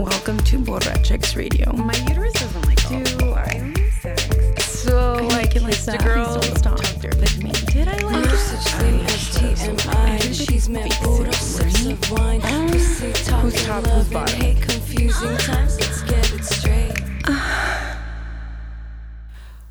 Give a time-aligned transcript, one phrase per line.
[0.00, 1.70] Welcome to Borrachx Radio.
[1.74, 4.64] My uterus doesn't like Do I sex?
[4.64, 6.02] So I like can like that.
[6.02, 6.40] girl.
[6.40, 6.78] Stop.
[6.78, 7.52] With me.
[7.70, 10.32] Did I like No such thing as TMI.
[10.32, 12.40] She's met Buddha, sips of wine.
[12.42, 12.68] Ah.
[12.70, 14.40] Pussy talking, top, who's bottom?
[14.40, 15.78] hate, confusing times.
[15.78, 16.94] Let's get it straight.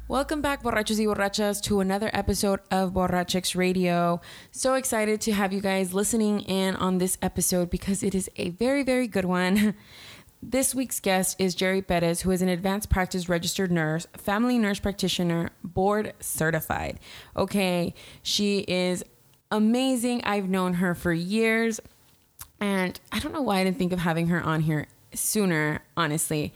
[0.07, 4.21] Welcome back, borrachos y borrachas, to another episode of Borrachx Radio.
[4.51, 8.49] So excited to have you guys listening in on this episode because it is a
[8.49, 9.73] very, very good one.
[10.41, 14.79] This week's guest is Gerie Perez, who is an advanced practice registered nurse, family nurse
[14.79, 16.97] practitioner, board certified.
[17.35, 19.03] Okay, she is
[19.51, 20.21] amazing.
[20.23, 21.81] I've known her for years,
[22.61, 26.53] and I don't know why I didn't think of having her on here sooner, honestly.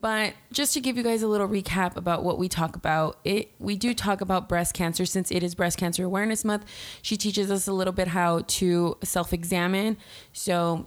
[0.00, 3.50] But just to give you guys a little recap about what we talk about, it
[3.58, 6.64] we do talk about breast cancer since it is Breast Cancer Awareness Month.
[7.02, 9.98] She teaches us a little bit how to self-examine.
[10.32, 10.86] So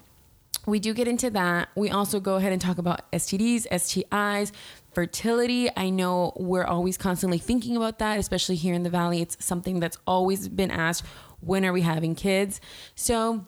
[0.65, 1.69] we do get into that.
[1.75, 4.51] We also go ahead and talk about STDs, STIs,
[4.93, 5.69] fertility.
[5.75, 9.21] I know we're always constantly thinking about that, especially here in the Valley.
[9.21, 11.05] It's something that's always been asked
[11.39, 12.61] when are we having kids?
[12.93, 13.45] So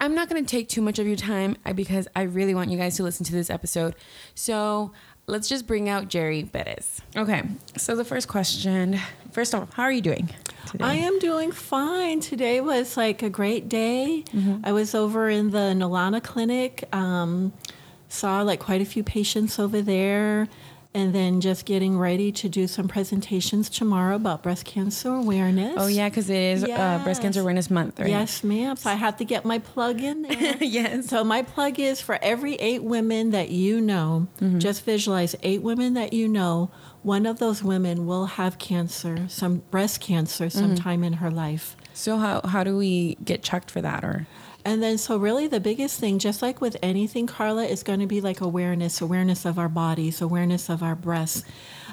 [0.00, 2.78] I'm not going to take too much of your time because I really want you
[2.78, 3.96] guys to listen to this episode.
[4.34, 4.92] So
[5.28, 7.00] let's just bring out Gerie Perez.
[7.16, 7.42] Okay,
[7.76, 8.98] so the first question
[9.30, 10.28] first off, how are you doing
[10.66, 10.84] today?
[10.84, 12.20] I am doing fine.
[12.20, 14.24] Today was like a great day.
[14.32, 14.62] Mm-hmm.
[14.64, 17.52] I was over in the Nolana Clinic, um,
[18.08, 20.48] saw like quite a few patients over there,
[20.98, 25.74] and then just getting ready to do some presentations tomorrow about breast cancer awareness.
[25.78, 28.08] Oh, yeah, because it is uh, Breast Cancer Awareness Month, right?
[28.08, 28.76] Yes, ma'am.
[28.76, 30.56] So I have to get my plug in there.
[30.60, 31.06] yes.
[31.06, 34.58] So my plug is for every eight women that you know, Mm-hmm.
[34.58, 36.70] just visualize eight women that you know,
[37.02, 40.58] one of those women will have cancer, some breast cancer Mm-hmm.
[40.58, 41.76] sometime in her life.
[41.94, 44.26] So how how do we get checked for that or?
[44.64, 48.06] And then so really the biggest thing, just like with anything, Carla, is going to
[48.06, 51.44] be like awareness, awareness of our bodies, awareness of our breasts.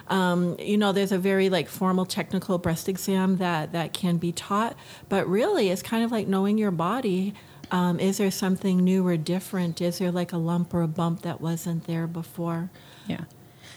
[0.07, 4.31] Um, you know, there's a very like formal technical breast exam that that can be
[4.31, 4.75] taught,
[5.09, 7.33] but really it's kind of like knowing your body.
[7.71, 9.81] Um, is there something new or different?
[9.81, 12.69] Is there like a lump or a bump that wasn't there before?
[13.07, 13.23] Yeah,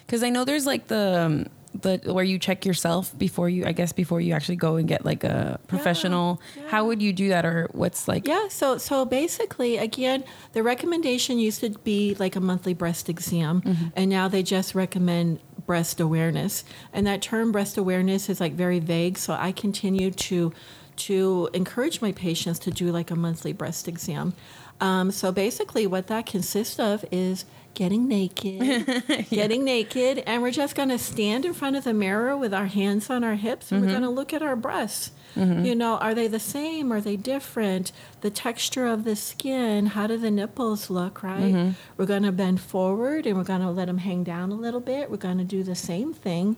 [0.07, 1.47] because I know there's like the um,
[1.81, 5.05] the where you check yourself before you, I guess, before you actually go and get
[5.05, 6.41] like a professional.
[6.69, 8.27] How would you do that, or what's like?
[8.27, 13.62] Yeah, so so basically, again, the recommendation used to be like a monthly breast exam,
[13.94, 16.65] and now they just recommend breast awareness.
[16.93, 20.53] And that term breast awareness is like very vague, so I continue to
[20.97, 24.34] to encourage my patients to do like a monthly breast exam.
[24.81, 27.44] Um, so basically, what that consists of is
[27.75, 32.37] getting naked, getting naked, and we're just going to stand in front of the mirror
[32.37, 33.95] with our hands on our hips, and we're mm-hmm.
[33.95, 35.12] going to look at our breasts.
[35.37, 35.65] Mm-hmm.
[35.65, 36.93] You know, are they the same?
[36.93, 37.93] Are they different?
[38.23, 41.55] The texture of the skin, how do the nipples look, right?
[41.55, 41.71] Mm-hmm.
[41.97, 44.81] We're going to bend forward and we're going to let them hang down a little
[44.81, 45.11] bit.
[45.11, 46.56] We're going to do the same thing.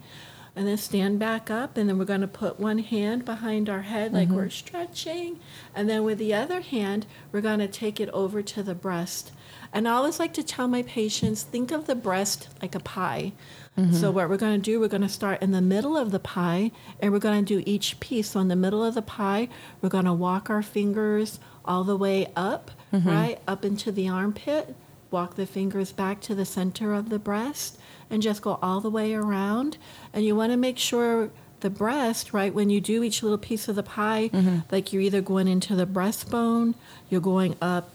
[0.56, 3.82] And then stand back up, and then we're going to put one hand behind our
[3.82, 5.38] head like we're stretching.
[5.76, 9.30] And then with the other hand, we're going to take it over to the breast.
[9.72, 13.32] And I always like to tell my patients think of the breast like a pie.
[13.78, 13.94] Mm-hmm.
[13.94, 16.18] So, what we're going to do, we're going to start in the middle of the
[16.18, 18.30] pie, and we're going to do each piece.
[18.30, 19.48] So, in the middle of the pie,
[19.80, 23.08] we're going to walk our fingers all the way up, mm-hmm.
[23.08, 23.38] right?
[23.46, 24.74] Up into the armpit.
[25.10, 27.78] Walk the fingers back to the center of the breast
[28.08, 29.76] and just go all the way around.
[30.12, 31.30] And you want to make sure
[31.60, 34.58] the breast, right, when you do each little piece of the pie, mm-hmm.
[34.70, 36.74] like you're either going into the breastbone,
[37.08, 37.90] you're going up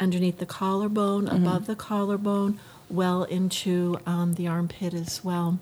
[0.00, 2.58] underneath the collarbone, above the collarbone,
[2.88, 5.58] well into um, the armpit as well.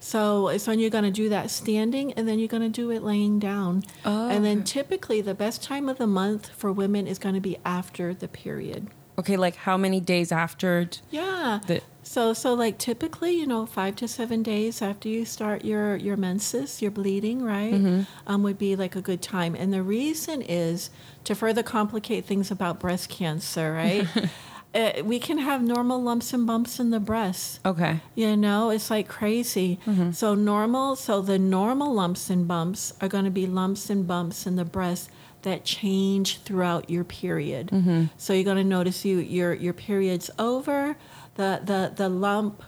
[0.00, 3.02] So, so you're going to do that standing, and then you're going to do it
[3.02, 3.84] laying down.
[4.28, 7.56] and then typically, the best time of the month for women is going to be
[7.64, 8.88] after the period.
[9.18, 10.88] Okay, like how many days after?
[11.10, 11.60] Yeah.
[11.66, 15.96] The- so so like typically, you know, five to seven days after you start your
[15.96, 19.54] your menses, your bleeding, right, um, would be like a good time.
[19.54, 20.90] And the reason is
[21.24, 24.06] to further complicate things about breast cancer, right?
[24.74, 27.60] uh, we can have normal lumps and bumps in the breast.
[27.64, 28.00] Okay.
[28.14, 29.78] You know, it's like crazy.
[30.12, 34.46] So normal, so the normal lumps and bumps are going to be lumps and bumps
[34.46, 35.08] in the breast
[35.44, 37.68] that change throughout your period.
[37.68, 38.06] Mm-hmm.
[38.18, 40.96] So you're going to notice you your your period's over,
[41.36, 42.62] the the the lump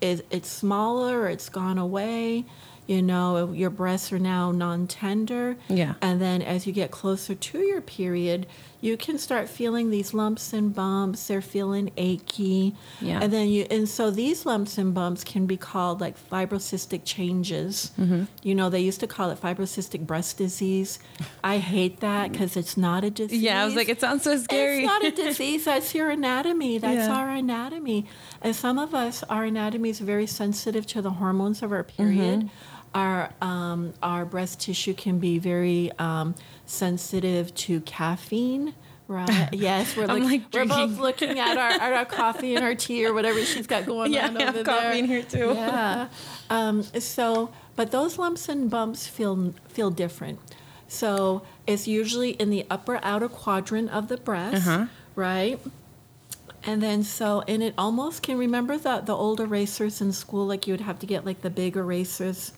[0.00, 2.44] is it's smaller, it's gone away.
[2.86, 5.56] You know, your breasts are now non-tender.
[5.68, 5.94] Yeah.
[6.00, 8.46] And then as you get closer to your period,
[8.80, 11.26] you can start feeling these lumps and bumps.
[11.26, 12.76] They're feeling achy.
[13.00, 13.20] Yeah.
[13.20, 17.90] And then you and so these lumps and bumps can be called like fibrocystic changes.
[17.98, 18.24] Mm-hmm.
[18.42, 20.98] You know, they used to call it fibrocystic breast disease.
[21.42, 23.42] I hate that because it's not a disease.
[23.42, 24.78] Yeah, I was like, it sounds so scary.
[24.78, 25.64] It's not a disease.
[25.64, 26.78] That's your anatomy.
[26.78, 27.14] That's Yeah.
[27.16, 28.06] our anatomy.
[28.42, 32.40] And some of us, our anatomy is very sensitive to the hormones of our period.
[32.40, 32.48] Mm-hmm.
[32.94, 36.34] Our um, our breast tissue can be very um,
[36.66, 38.74] sensitive to caffeine.
[39.06, 39.48] Right.
[39.52, 43.06] Yes, we're, I'm, like, we're both looking at our, at our coffee and our tea
[43.06, 44.92] or whatever she's got going Yeah, on I have over coffee there.
[44.96, 45.52] in here, too.
[45.54, 46.08] Yeah.
[46.50, 50.40] Um, so, but those lumps and bumps feel feel different.
[50.88, 54.86] So it's usually in the upper outer quadrant of the breast, Uh-huh.
[55.14, 55.58] right?
[56.68, 60.66] And then so, and it almost can remember the the old erasers in school, like
[60.66, 62.52] you would have to get like the big erasers,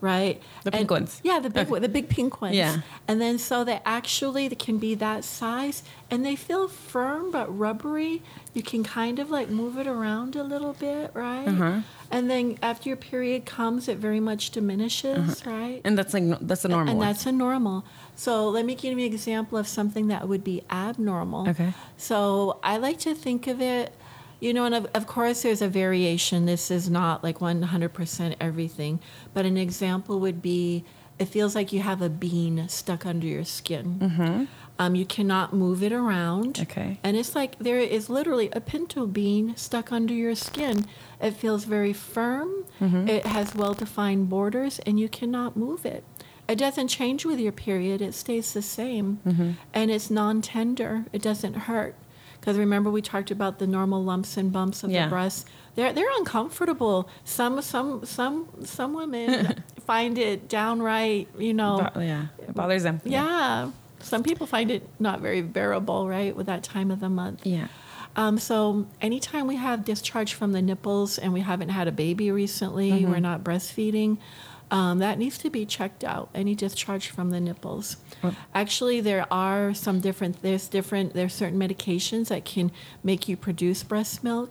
[0.00, 0.40] right?
[0.40, 0.62] Mm-hmm.
[0.64, 1.20] The pink And- ones.
[1.22, 1.70] Yeah, the big Okay.
[1.72, 2.56] one, the big pink ones.
[2.56, 2.80] Yeah.
[3.06, 7.46] And then so they actually they can be that size, and they feel firm but
[7.64, 8.22] rubbery.
[8.54, 11.48] You can kind of like move it around a little bit, right?
[11.48, 11.80] Uh-huh.
[12.10, 15.80] And then after your period comes, it very much diminishes, right?
[15.84, 16.76] and that's like that's a Uh-huh.
[16.76, 17.06] normal and one.
[17.06, 17.84] that's a normal.
[18.22, 21.48] So let me give you an example of something that would be abnormal.
[21.48, 21.72] Okay.
[21.96, 23.92] So I like to think of it,
[24.38, 26.46] you know, and of, of course there's a variation.
[26.46, 29.00] This is not like 100% everything,
[29.34, 30.84] but an example would be
[31.18, 33.98] it feels like you have a bean stuck under your skin.
[33.98, 34.44] Mm-hmm.
[34.78, 36.60] Um, you cannot move it around.
[36.60, 37.00] Okay.
[37.02, 40.86] And it's like there is literally a pinto bean stuck under your skin.
[41.20, 42.64] It feels very firm.
[42.80, 43.08] Mm-hmm.
[43.08, 46.04] It has well defined borders, and you cannot move it.
[46.48, 49.20] It doesn't change with your period, it stays the same.
[49.26, 49.50] Mm-hmm.
[49.72, 51.94] And it's non tender, it doesn't hurt.
[52.40, 55.04] Because remember, we talked about the normal lumps and bumps of Yeah.
[55.04, 55.46] the breast.
[55.76, 57.08] They're, they're uncomfortable.
[57.24, 63.00] Some some some some women find it downright, you know, yeah, it bothers them.
[63.04, 63.70] yeah.
[64.00, 67.46] Some people find it not very bearable, right, with that time of the month.
[67.46, 67.68] yeah.
[68.16, 72.30] Um, so anytime we have discharge from the nipples and we haven't had a baby
[72.30, 74.18] recently, we're not breastfeeding,
[74.72, 76.30] um, that needs to be checked out.
[76.34, 77.96] Any discharge from the nipples.
[78.54, 80.42] Actually, there are some different.
[80.42, 81.12] There's different.
[81.14, 82.72] There's certain medications that can
[83.04, 84.50] make you produce breast milk.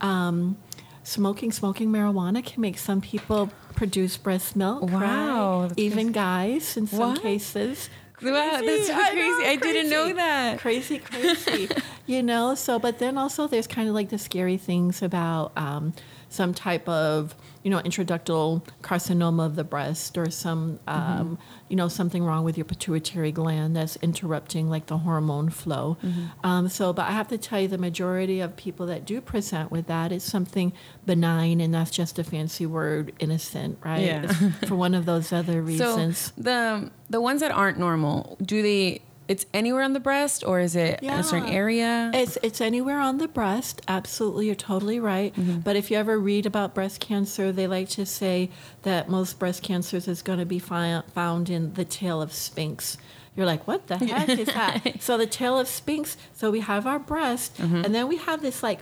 [0.00, 0.58] Um,
[1.04, 4.82] smoking, smoking marijuana can make some people produce breast milk.
[4.90, 5.72] Wow, right?
[5.78, 7.22] even guys in some What?
[7.22, 7.88] cases.
[8.22, 8.92] Wow, that's Crazy.
[8.92, 9.48] I know, crazy.
[9.50, 10.58] I didn't know that.
[10.58, 11.68] Crazy, crazy.
[12.06, 15.94] you know, so, but then also there's kind of like the scary things about um,
[16.28, 21.34] some type of, you know, intraductal carcinoma of the breast or some, um, Mm-hmm.
[21.68, 25.98] you know, something wrong with your pituitary gland that's interrupting like the hormone flow.
[26.02, 26.24] Mm-hmm.
[26.46, 29.70] Um, so, but I have to tell you, the majority of people that do present
[29.70, 30.72] with that is something
[31.04, 34.00] benign, and that's just a fancy word, innocent, right?
[34.04, 34.26] Yeah.
[34.66, 36.18] For one of those other reasons.
[36.18, 39.02] So the the ones that aren't normal, do they?
[39.30, 42.10] It's anywhere on the breast, or is it in a certain area?
[42.12, 43.80] It's it's anywhere on the breast.
[43.86, 45.32] Absolutely, you're totally right.
[45.34, 45.60] Mm-hmm.
[45.60, 48.50] But if you ever read about breast cancer, they like to say
[48.82, 52.98] that most breast cancers is going to be fi- found in the tail of Spence.
[53.36, 55.00] You're like, what the heck is that?
[55.00, 56.16] so the tail of Spence.
[56.34, 57.84] So we have our breast, Mm-hmm.
[57.84, 58.80] and then we have this like,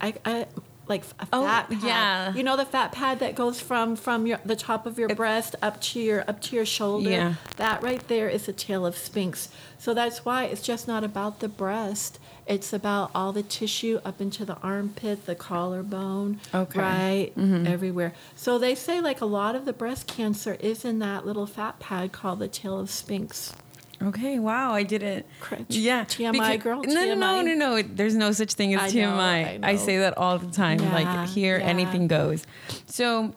[0.00, 0.46] I, I
[0.88, 1.82] like a Oh, fat pad.
[1.82, 2.34] yeah.
[2.34, 5.56] You know the fat pad that goes from from your the top of your breast
[5.62, 7.10] up to your up to your shoulder.
[7.10, 7.34] Yeah.
[7.56, 9.48] That right there is the tail of Spence.
[9.78, 12.18] So that's why it's just not about the breast.
[12.46, 16.78] It's about all the tissue up into the armpit, the collarbone, Okay.
[16.78, 17.66] right, Mm-hmm.
[17.66, 18.12] everywhere.
[18.36, 21.80] So they say like a lot of the breast cancer is in that little fat
[21.80, 23.52] pad called the tail of Spence.
[24.02, 25.24] Okay, wow, I didn't.
[25.40, 27.82] Cra- Yeah, TMI girl, No, no, no, no, no.
[27.82, 29.00] There's no such thing as I TMI.
[29.60, 30.80] know, I, I say that all the time.
[30.80, 31.64] Yeah, like here, yeah.
[31.64, 32.44] anything goes.
[32.86, 33.34] So,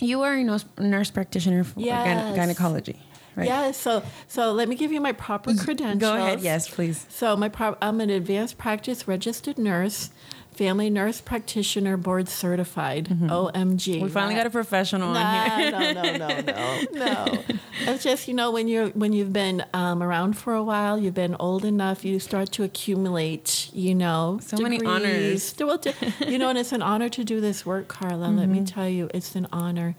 [0.00, 2.36] you are a nurse, nurse practitioner for gyne- Yes.
[2.36, 3.00] gynecology,
[3.34, 3.48] right?
[3.48, 6.00] Yeah, so so let me give you my proper credentials.
[6.00, 6.40] Go ahead.
[6.40, 7.04] Yes, please.
[7.08, 10.10] So my pro- I'm an advanced practice registered nurse,
[10.58, 13.06] family nurse practitioner, board certified.
[13.08, 13.94] OMG.
[13.94, 14.02] Mm-hmm.
[14.04, 14.40] We finally right?
[14.40, 15.70] got a professional on here.
[15.70, 17.44] no, no, no, no, no.
[17.86, 21.14] It's just you know when you're when you've been um, around for a while, you've
[21.14, 25.52] been old enough, you start to accumulate, you know, So many honors.
[25.52, 25.54] degrees.
[25.60, 25.94] Well, to-
[26.32, 28.26] you know, and it's an honor to do this work, Carla.
[28.26, 28.52] Let Mm-hmm.
[28.52, 29.94] me tell you, it's an honor.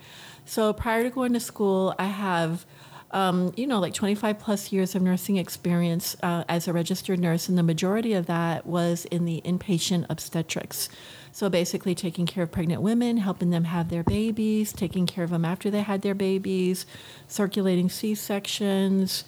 [0.45, 2.65] So prior to going to school, I have.
[3.11, 7.49] Um, you know, like 25 plus years of nursing experience uh, as a registered nurse,
[7.49, 10.89] and the majority of that was in the inpatient obstetrics.
[11.31, 15.31] So basically, taking care of pregnant women, helping them have their babies, taking care of
[15.31, 16.85] them after they had their babies,
[17.27, 19.23] circulating C sections,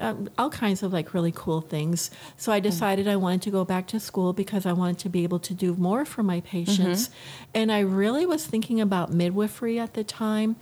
[0.00, 2.10] um, all kinds of like really cool things.
[2.36, 5.22] So I decided I wanted to go back to school because I wanted to be
[5.22, 7.10] able to do more for my patients.
[7.54, 10.56] And I really was thinking about midwifery at the time.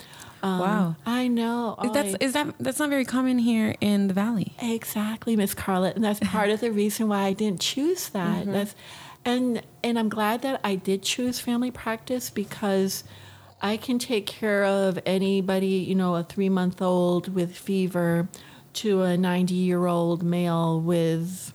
[0.44, 0.96] Um, Wow.
[1.06, 1.76] I know.
[1.92, 4.54] That's I- is that that's not very common here in the valley.
[4.60, 8.46] Exactly, Miss Carla, and that's part of the reason why I didn't choose that.
[8.46, 8.74] That's,
[9.24, 13.04] and and I'm glad that I did choose family practice because
[13.62, 18.28] I can take care of anybody, you know, a three month old with fever,
[18.74, 21.54] to a 90 year old male with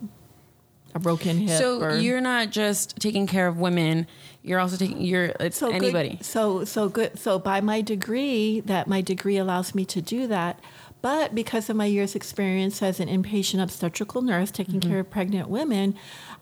[0.95, 1.59] a broken hip.
[1.59, 4.07] So or- you're not just taking care of women.
[4.41, 6.19] You're also taking you're it's so good- anybody.
[6.21, 7.19] so so good.
[7.19, 10.59] So by my degree, that my degree allows me to do that.
[11.01, 14.89] But because of my years' experience as an inpatient obstetrical nurse taking Mm-hmm.
[14.89, 15.95] care of pregnant women,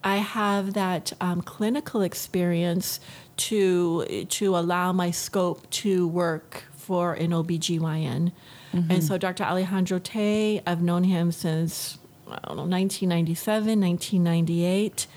[0.04, 3.00] I have that um, clinical experience
[3.38, 8.32] to to allow my scope to work for an OBGYN.
[8.74, 8.92] Mm-hmm.
[8.92, 9.44] And so Dr.
[9.44, 15.08] Alejandro Tay, I've known him since I don't know 1997, 1998.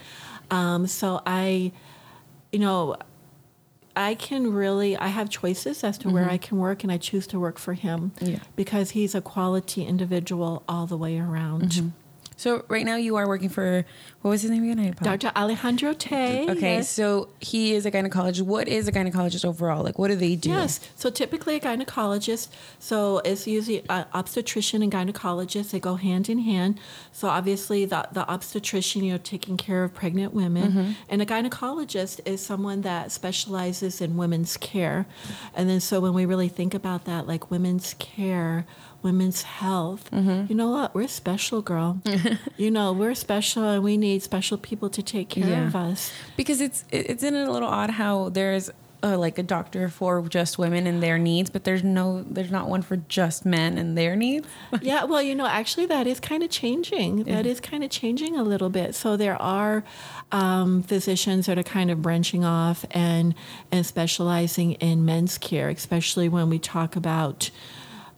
[0.50, 1.72] Um, so I
[2.52, 2.96] you know,
[3.96, 6.32] I can really, I have choices as to where mm-hmm.
[6.32, 8.38] I can work, and I choose to work for him Yeah.
[8.56, 11.70] because he's a quality individual all the way around.
[11.72, 11.88] Mm-hmm.
[12.40, 13.84] So right now you are working for
[14.22, 14.94] what was his name again?
[15.02, 15.30] Dr.
[15.36, 16.48] Alejandro Tay.
[16.48, 16.88] Okay, yes.
[16.88, 18.42] so he is a gynecologist.
[18.42, 19.84] What is a gynecologist overall?
[19.84, 20.48] Like, what do they do?
[20.48, 20.80] Yes.
[20.96, 25.72] So typically a gynecologist, so it's usually uh, obstetrician and gynecologist.
[25.72, 26.80] They go hand in hand.
[27.12, 30.96] So obviously the, the obstetrician, you know, taking care of pregnant women.
[31.10, 35.04] And a gynecologist is someone that specializes in women's care.
[35.54, 38.66] And then so when we really think about that, like women's care,
[39.02, 40.94] women's health, you know what?
[40.94, 42.00] We're special, girl.
[42.56, 45.66] you know, we're special and we need special people to take care Yeah.
[45.66, 46.12] of us.
[46.36, 48.70] Because it's it's in it a little odd how there's
[49.02, 52.68] uh, like a doctor for just women and their needs, but there's no there's not
[52.68, 54.46] one for just men and their needs.
[54.82, 57.24] yeah, well, you know, actually, that is kind of changing.
[57.24, 58.94] That is kind of changing a little bit.
[58.94, 59.82] So there are
[60.32, 63.34] um, physicians that are kind of branching off and
[63.72, 67.50] and specializing in men's care, especially when we talk about.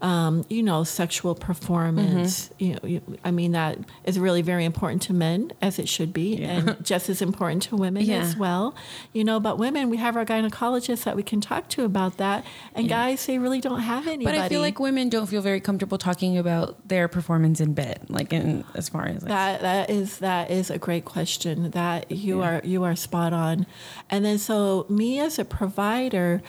[0.02, 2.50] Um, you know, sexual performance.
[2.58, 6.12] You know, you, I mean that is really very important to men, as it should
[6.12, 8.18] be, and just as important to women Yeah.
[8.18, 8.74] as well.
[9.12, 12.44] You know, but women, we have our gynecologists that we can talk to about that,
[12.74, 14.36] and guys, they really don't have anybody.
[14.38, 18.00] But I feel like women don't feel very comfortable talking about their performance in bed,
[18.08, 21.70] like in as far as like, That that is that is a great question.
[21.70, 23.66] That you are you are spot on.
[24.10, 26.42] And then so me as a provider,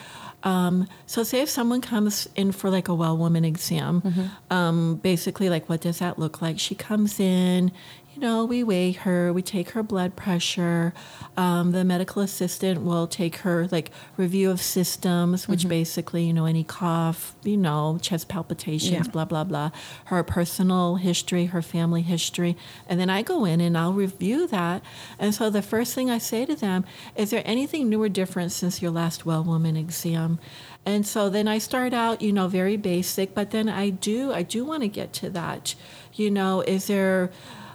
[0.44, 4.02] um, so say if someone comes in for like a well woman exam,
[4.50, 6.60] um, basically like what does that look like?
[6.60, 7.72] She comes in,
[8.14, 10.94] you know, we weigh her, we take her blood pressure.
[11.36, 16.46] Um, the medical assistant will take her like review of systems, which basically, you know,
[16.46, 19.12] any cough, you know, chest palpitations, Yeah.
[19.12, 19.72] blah, blah, blah.
[20.06, 22.56] Her personal history, her family history.
[22.88, 24.84] And then I go in and I'll review that.
[25.18, 28.52] And so the first thing I say to them, is there anything new or different
[28.52, 30.38] since your last well woman exam?
[30.86, 34.44] And so then I start out, you know, very basic, but then I do, I
[34.44, 35.74] do want to get to that.
[36.14, 37.32] You know, is there,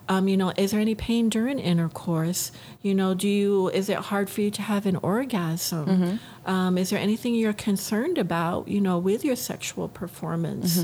[0.09, 2.50] um, you know, is there any pain during intercourse?
[2.83, 6.21] You know, do you, is it hard for you to have an orgasm?
[6.47, 10.79] Um, is there anything you're concerned about, you know, with your sexual performance?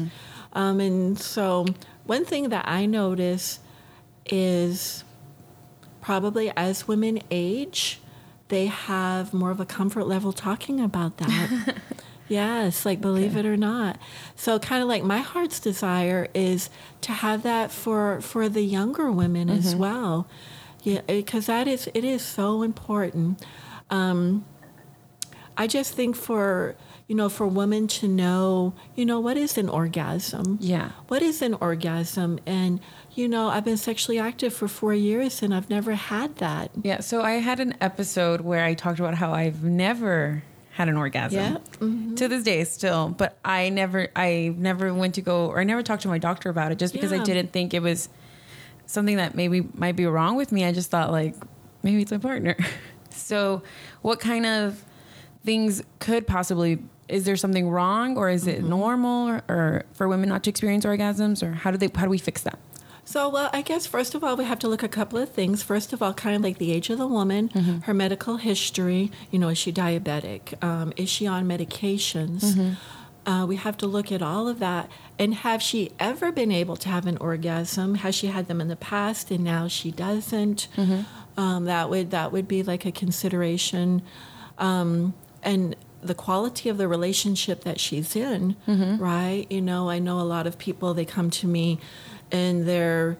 [0.53, 1.67] Um, and so
[2.05, 3.61] one thing that I notice
[4.27, 5.05] is
[6.01, 8.01] probably as women age,
[8.49, 11.77] they have more of a comfort level talking about that.
[12.29, 13.99] yes, like believe it or not.
[14.37, 16.71] So kind of like my heart's desire is
[17.03, 20.27] to have that for for the younger women as well.
[20.83, 23.45] Yeah, because that is it is so important.
[23.91, 24.45] Um,
[25.57, 26.75] I just think for
[27.07, 30.93] you know for women to know you know what is an orgasm Yeah.
[31.09, 32.81] what is an orgasm and
[33.13, 37.01] you know i've been sexually active for four years and i've never had that Yeah,
[37.01, 40.43] so I had an episode where I talked about how I've never
[40.75, 41.39] had an orgasm.
[41.39, 42.17] Yeah, mm-hmm.
[42.17, 45.83] To this day still, but I never I never went to go or I never
[45.83, 48.09] talked to my doctor about it just because I didn't think it was
[48.87, 50.65] something that maybe might be wrong with me.
[50.65, 51.37] I just thought like
[51.85, 52.57] maybe it's my partner.
[53.11, 53.63] so,
[54.03, 54.83] what kind of
[55.45, 58.69] things could possibly is there something wrong or is it Mm-hmm.
[58.71, 62.11] normal or, or for women not to experience orgasms or how do they how do
[62.11, 62.59] we fix that?
[63.05, 65.31] So, well, I guess first of all, we have to look at a couple of
[65.31, 65.63] things.
[65.63, 67.49] First of all, kind of like the age of the woman,
[67.85, 69.11] her medical history.
[69.31, 70.63] You know, is she diabetic?
[70.65, 72.77] Um, is she on medications?
[73.27, 74.91] Uh, we have to look at all of that.
[75.19, 77.97] And have she ever been able to have an orgasm?
[77.97, 80.69] Has she had them in the past and now she doesn't?
[81.37, 84.03] Um, that would that would be like a consideration.
[84.59, 88.57] Um, and the quality of the relationship that she's in,
[89.01, 89.47] right?
[89.51, 91.79] You know, I know a lot of people, they come to me
[92.35, 93.17] and they're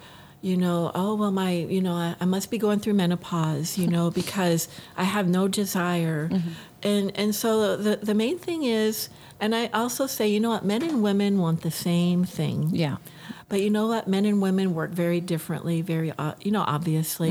[0.49, 3.87] you know oh well my you know I, I must be going through menopause you
[3.95, 6.23] know because i have no desire
[6.83, 9.09] and and so the the main thing is
[9.41, 12.97] and i also say you know what men and women want the same thing Yeah.
[13.49, 14.05] but you know what?
[14.09, 17.31] Men and women work very differently, very, uh, you know, obviously.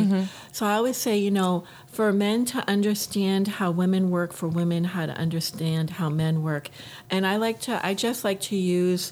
[0.57, 1.63] So I always say, you know,
[1.97, 6.65] for men to understand how women work, for women how to understand how men work.
[7.13, 9.11] And I like to, I just like to use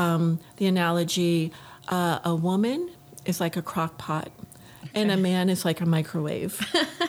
[0.00, 0.22] um,
[0.58, 1.52] the analogy
[1.90, 2.90] uh, a woman
[3.24, 4.30] is like a crock pot.
[4.94, 6.58] And a man is like a microwave,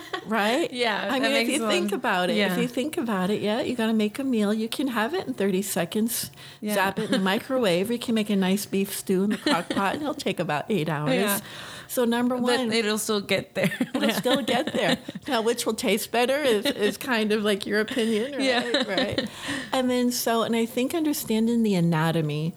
[0.25, 0.71] right?
[0.71, 2.51] Yeah, I mean, if you think one- about it, yeah.
[2.53, 4.53] if you think about it, yeah, you got to make a meal.
[4.53, 6.29] You can have it in 30 seconds,
[6.61, 6.73] Yeah.
[6.75, 7.89] zap it in the microwave.
[7.89, 10.65] You can make a nice beef stew in the crock pot, and it'll take about
[10.69, 11.13] eight hours.
[11.13, 11.39] Yeah.
[11.87, 13.71] So, number But one, it'll still get there.
[13.95, 14.97] it'll still get there.
[15.27, 18.41] Now, which will taste better is, is kind of like your opinion, right?
[18.41, 18.83] Yeah.
[18.87, 19.29] Right.
[19.71, 22.53] And then, so, and I think understanding the anatomy.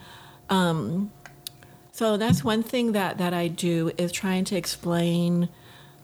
[0.51, 1.13] Um,
[2.03, 5.49] so that's one thing that, that I do is trying to explain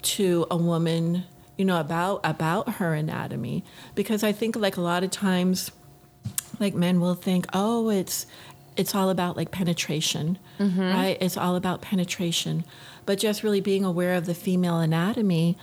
[0.03, 1.25] to a woman,
[1.57, 3.65] you know, about about her anatomy,
[3.97, 5.73] because I think like a lot of times,
[6.61, 8.27] like men will think, oh, it's
[8.77, 10.81] it's all about like penetration, mm-hmm.
[10.81, 11.19] right?
[11.21, 12.63] It's all about penetration,
[13.05, 15.59] but just really being aware of the female anatomy.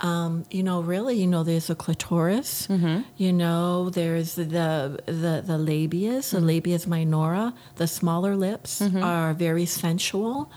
[0.00, 2.68] Um, you know, really, you know, there's a clitoris.
[3.16, 7.54] You know, there's the the the labias, the labias minora.
[7.76, 10.50] The smaller lips are very sensual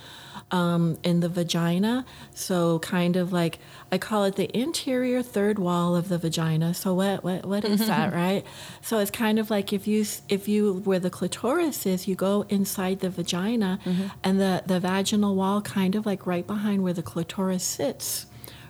[0.51, 2.05] um, in the vagina.
[2.34, 3.60] So kind of like
[3.91, 6.74] I call it the interior third wall of the vagina.
[6.74, 8.43] So what what what is that, right?
[8.81, 12.46] So it's kind of like if you if you where the clitoris is, you go
[12.50, 13.79] inside the vagina,
[14.24, 18.25] and the the vaginal wall kind of like right behind where the clitoris sits,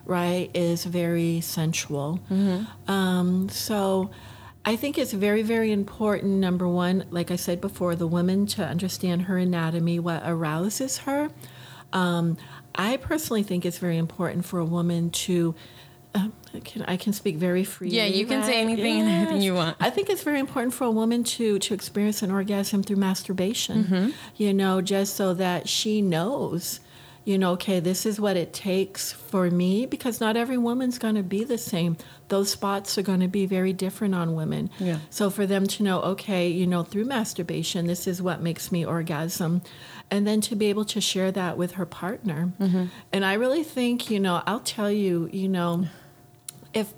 [0.09, 2.19] right, is very sensual.
[2.87, 4.09] Um, so.
[4.65, 6.33] I think it's very, very important.
[6.33, 11.29] Number one, like I said before, the woman to understand her anatomy, what arouses her.
[11.93, 12.37] Um,
[12.75, 15.55] I personally think it's very important for a woman to.
[16.13, 17.95] Um, I can I can speak very freely.
[17.95, 19.77] Yeah, you can say anything and everything you want.
[19.79, 23.83] I think it's very important for a woman to to experience an orgasm through masturbation.
[23.85, 24.09] Mm-hmm.
[24.35, 26.79] You know, just so that she knows,
[27.29, 31.13] you know, okay, this is what it takes for me because not every woman's going
[31.13, 31.95] to be the same.
[32.29, 34.71] Those spots are going to be very different on women.
[34.79, 34.98] Yeah.
[35.12, 38.83] So for them to know, okay, you know, through masturbation, this is what makes me
[38.83, 39.62] orgasm.
[40.09, 42.51] And then to be able to share that with her partner.
[42.59, 42.86] Mm-hmm.
[43.13, 45.86] And I really think, you know, I'll tell you, you know,
[46.74, 46.91] if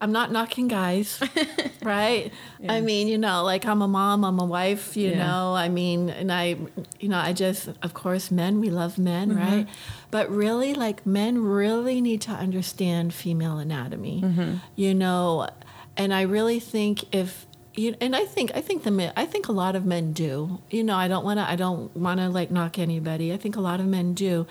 [0.00, 1.20] I'm not knocking guys,
[1.82, 2.32] right?
[2.68, 5.18] I mean, you know, like I'm a mom, I'm a wife, you Yeah.
[5.26, 6.56] know, I mean, and I,
[7.00, 9.38] you know, I just, of course, men, we love men, Mm-hmm.
[9.38, 9.68] right?
[10.10, 14.54] But really, like, men really need to understand female anatomy, Mm-hmm.
[14.76, 15.48] you know,
[15.96, 19.46] and I really think if, you, and I think I think the men I think
[19.48, 20.60] a lot of men do.
[20.70, 23.32] You know, I don't want to I don't want to like knock anybody.
[23.32, 24.46] I think a lot of men do.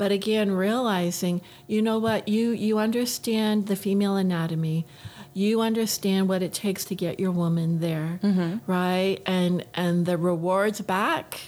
[0.00, 4.86] But again, realizing, you know what, you you understand the female anatomy.
[5.34, 8.18] You understand what it takes to get your woman there,
[8.66, 9.18] right?
[9.26, 11.38] And and the rewards back,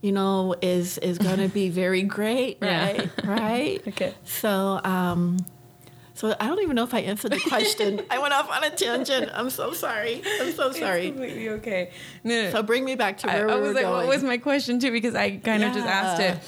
[0.00, 2.84] you know, is is going to be very great, Yeah.
[2.86, 3.10] right?
[3.24, 3.82] Right?
[3.88, 4.14] Okay.
[4.24, 5.38] So, um
[6.14, 8.00] so I don't even know if I answered the question.
[8.10, 9.30] I went off on a tangent.
[9.34, 10.22] I'm so sorry.
[10.40, 11.06] I'm so sorry.
[11.08, 11.90] It's completely okay.
[12.22, 12.50] No, no.
[12.52, 14.06] So bring me back to I, where I we was were like, going.
[14.06, 14.92] what was my question too?
[14.92, 16.38] Because I kind of just asked it.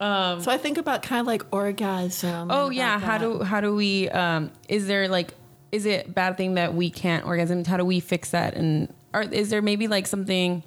[0.00, 2.50] Um, so I think about kind of like orgasm.
[2.50, 4.08] oh yeah, how do how do we?
[4.10, 5.34] Um, is there like,
[5.72, 7.64] is it bad thing that we can't orgasm?
[7.64, 8.54] How do we fix that?
[8.54, 10.62] And or is there maybe like something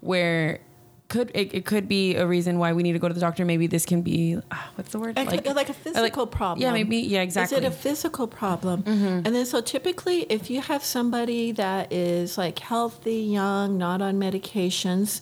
[0.00, 0.60] where
[1.08, 3.44] could it, it could be a reason why we need to go to the doctor?
[3.44, 5.16] Maybe this can be ah, what's the word?
[5.16, 6.62] like, like, a physical problem.
[6.62, 6.98] Yeah, maybe.
[6.98, 7.56] Yeah, exactly.
[7.56, 7.66] Mm-hmm.
[7.66, 8.84] Is it a physical problem?
[8.86, 14.20] And then, so typically, if you have somebody that is like healthy, young, not on
[14.20, 15.20] medications,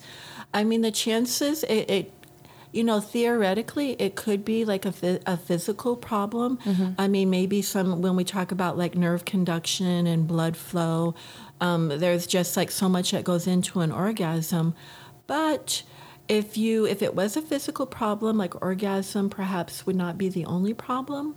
[0.53, 2.11] I mean, the chances it, it
[2.71, 6.57] you know, theoretically, it could be like a, a physical problem.
[6.57, 6.91] Mm-hmm.
[6.97, 11.15] I mean, maybe some when we talk about like nerve conduction and blood flow,
[11.61, 14.75] um, there's just like so much that goes into an orgasm.
[15.25, 15.83] But
[16.27, 20.45] if you if it was a physical problem like orgasm perhaps would not be the
[20.45, 21.33] only problem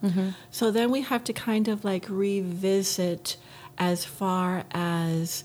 [0.50, 3.36] so then we have to kind of like revisit
[3.78, 5.44] as far as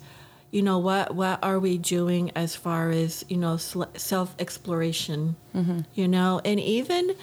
[0.51, 5.35] you know what what are we doing as far as you know self exploration
[5.93, 7.15] you know and even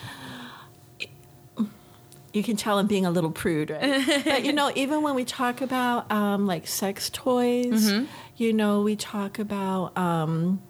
[2.32, 4.22] you can tell I'm being a little prude, right?
[4.24, 7.92] but you know, even when we talk about um, like sex toys,
[8.36, 10.62] you know, we talk about, um,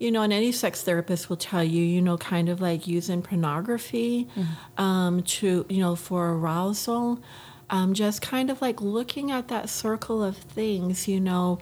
[0.00, 3.22] you know, and any sex therapist will tell you, you know, kind of like using
[3.22, 4.26] pornography
[4.78, 7.20] um, to, you know, for arousal.
[7.70, 11.58] Um, just kind of like looking at that circle of things, you know,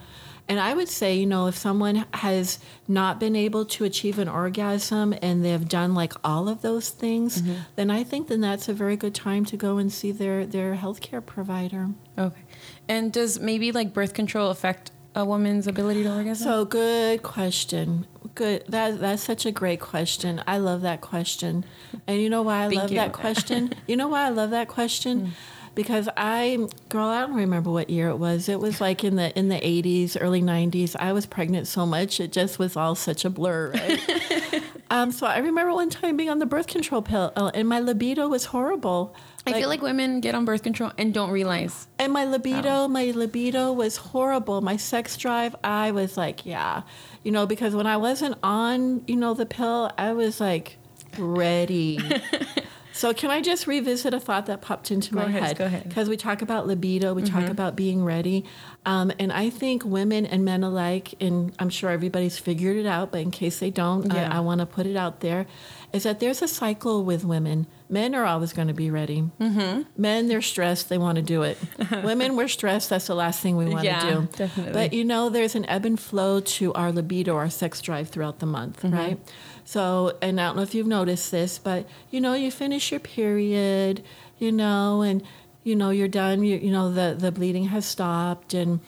[0.51, 4.29] And I would say, you know, if someone has not been able to achieve an
[4.31, 7.61] orgasm and they've done like all of those things, Mm-hmm.
[7.77, 10.75] then I think then that's a very good time to go and see their their
[10.77, 11.89] healthcare provider.
[12.17, 12.41] Okay.
[12.89, 16.45] And does maybe like birth control affect a woman's ability to orgasm?
[16.49, 18.07] So good question.
[18.35, 18.65] Good.
[18.69, 20.43] That that's such a great question.
[20.47, 21.67] I love that question.
[22.07, 22.97] And you know why I Thank love you.
[22.99, 23.05] Mm.
[23.05, 23.75] that question?
[23.87, 25.33] you know why I love that question?
[25.79, 28.49] Because I girl, I don't remember what year it was.
[28.49, 30.97] It was like in the in the 80s, early 90s.
[30.99, 34.61] I was pregnant so much it just was all such a blur, right?
[34.91, 37.79] um, so I remember one time being on the birth control pill uh, and my
[37.79, 39.15] libido was horrible.
[39.47, 41.87] I feel like women get on birth control and don't realize.
[42.01, 44.61] And my libido, my libido was horrible.
[44.61, 46.83] My sex drive, I was like, yeah,
[47.23, 50.77] you know, because when I wasn't on, you know, the pill, I was like
[51.17, 52.01] ready.
[52.99, 55.59] so can I just revisit a thought that popped into Go my ahead, head?
[55.59, 55.81] go ahead.
[55.83, 55.89] Mm-hmm.
[55.91, 58.45] Because we talk about libido, we talk about being ready,
[58.85, 63.13] um, and I think women and men alike, and I'm sure everybody's figured it out,
[63.13, 64.29] but in case they don't, Yeah.
[64.33, 65.47] I, I want to put it out there,
[65.93, 67.67] is that there's a cycle with women.
[67.89, 69.31] Men are always going to be ready.
[69.41, 69.83] Mm-hmm.
[69.97, 71.57] Men, they're stressed, they want to do it.
[72.05, 74.29] Women, we're stressed, that's the last thing we want to Yeah, do.
[74.37, 74.73] definitely.
[74.75, 78.41] But you know, there's an ebb and flow to our libido, our sex drive throughout
[78.41, 78.95] the month, Mm-hmm.
[78.95, 79.19] right?
[79.69, 83.01] So, and I don't know if you've noticed this, but you know, you finish your
[83.01, 84.03] period,
[84.39, 85.23] you know, and
[85.63, 86.43] you know you're done.
[86.43, 88.81] You, you know the the bleeding has stopped, and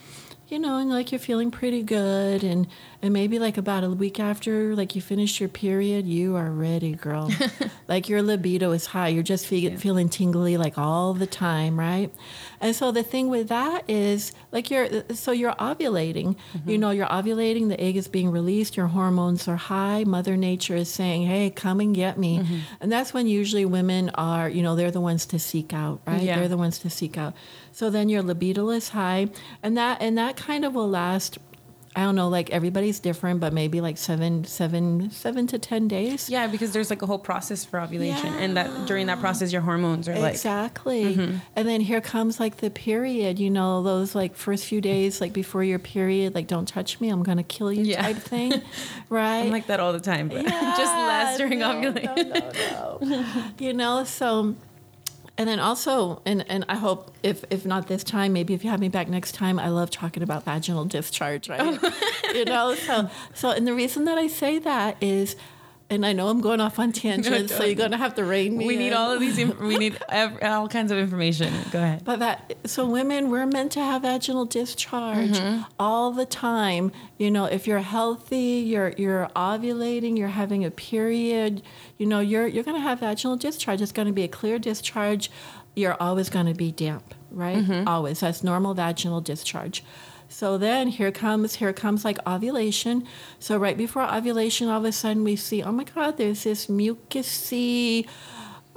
[0.49, 2.67] you know, and like you're feeling pretty good, and
[3.03, 6.93] and maybe like about a week after, like you finish your period, you are ready,
[6.93, 7.31] girl.
[7.89, 9.09] like your libido is high.
[9.09, 12.13] You're just fe- feeling tingly like all the time, right?
[12.61, 16.37] And so the thing with that is like you're so you're ovulating.
[16.53, 16.71] Mm-hmm.
[16.71, 17.69] You know, you're ovulating.
[17.69, 18.77] The egg is being released.
[18.77, 20.05] Your hormones are high.
[20.05, 22.59] Mother Nature is saying, "Hey, come and get me." Mm-hmm.
[22.81, 26.23] And that's when usually women are, you know, they're the ones to seek out, right?
[26.23, 26.39] Yeah.
[26.39, 27.35] They're the ones to seek out.
[27.73, 29.29] So then your libido is high,
[29.63, 31.39] and that and that kind of will last.
[31.97, 36.31] I don't know, like everybody's different, but maybe like seven, seven, seven to ten days.
[36.31, 39.63] Yeah, because there's like a whole process for ovulation, and that during that process, your
[39.63, 40.35] hormones are like.
[40.35, 41.17] Exactly.
[41.17, 41.37] Mm-hmm.
[41.57, 45.33] And then here comes like the period, you know, those like first few days, like
[45.33, 48.03] before your period, like don't touch me, I'm gonna kill you Yeah.
[48.03, 48.63] type thing.
[49.09, 49.41] Right.
[49.41, 52.29] I'm like that all the time, but just less during no, ovulation.
[52.31, 53.45] No, no, no.
[53.59, 54.55] you know, so
[55.41, 58.69] and then also and, and I hope if if not this time, maybe if you
[58.69, 61.81] have me back next time, I love talking about vaginal discharge, right?
[62.35, 65.37] you know, so so and the reason that I say that is
[65.91, 68.67] and I know I'm going off on tangents, so you're gonna have to rein me
[68.67, 69.37] We need all of these.
[69.57, 71.53] We need ev- all kinds of information.
[71.73, 72.05] Go ahead.
[72.05, 75.63] But that so women we're meant to have vaginal discharge Mm-hmm.
[75.79, 76.93] all the time.
[77.19, 81.63] You know, if you're healthy, you're you're ovulating, you're having a period,
[81.99, 83.83] you know, you're you're going to have vaginal discharge.
[83.83, 85.31] It's going to be a clear discharge.
[85.77, 87.59] You're always going to be damp, right?
[87.59, 87.87] Mm-hmm.
[87.89, 88.21] Always.
[88.21, 89.85] That's normal vaginal discharge.
[90.33, 93.05] So then here comes here comes like ovulation.
[93.41, 96.67] So right before ovulation, all of a sudden we see, oh my God, there's this
[96.69, 98.07] mucusy.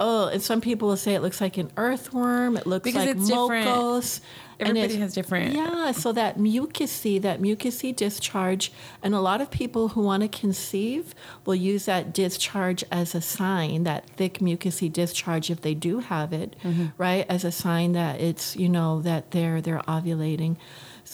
[0.00, 2.56] Oh, and some people will say it looks like an earthworm.
[2.56, 3.66] It looks Because like it's different.
[3.68, 4.20] mocos.
[4.58, 9.88] Everybody has different- Yeah, so that mucusy, that mucusy discharge, and a lot of people
[9.88, 11.14] who want to conceive
[11.44, 16.32] will use that discharge as a sign, that thick mucusy discharge, if they do have
[16.32, 16.86] it, Mm-hmm.
[16.98, 20.56] right, as a sign that it's you know that they're they're ovulating.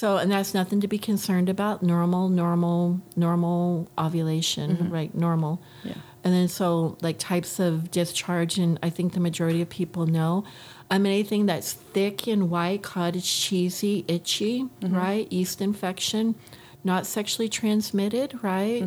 [0.00, 1.82] So, and that's nothing to be concerned about.
[1.82, 5.14] Normal, normal, normal ovulation, right?
[5.14, 5.56] Normal.
[5.56, 5.88] Mm-hmm.
[5.88, 5.94] Yeah.
[6.24, 10.44] And then so like types of discharge, and I think the majority of people know.
[10.90, 14.96] I mean, anything that's thick and white, cottage cheesy, itchy, Mm-hmm.
[14.96, 15.30] right?
[15.30, 16.34] Yeast infection,
[16.82, 18.84] not sexually transmitted, right?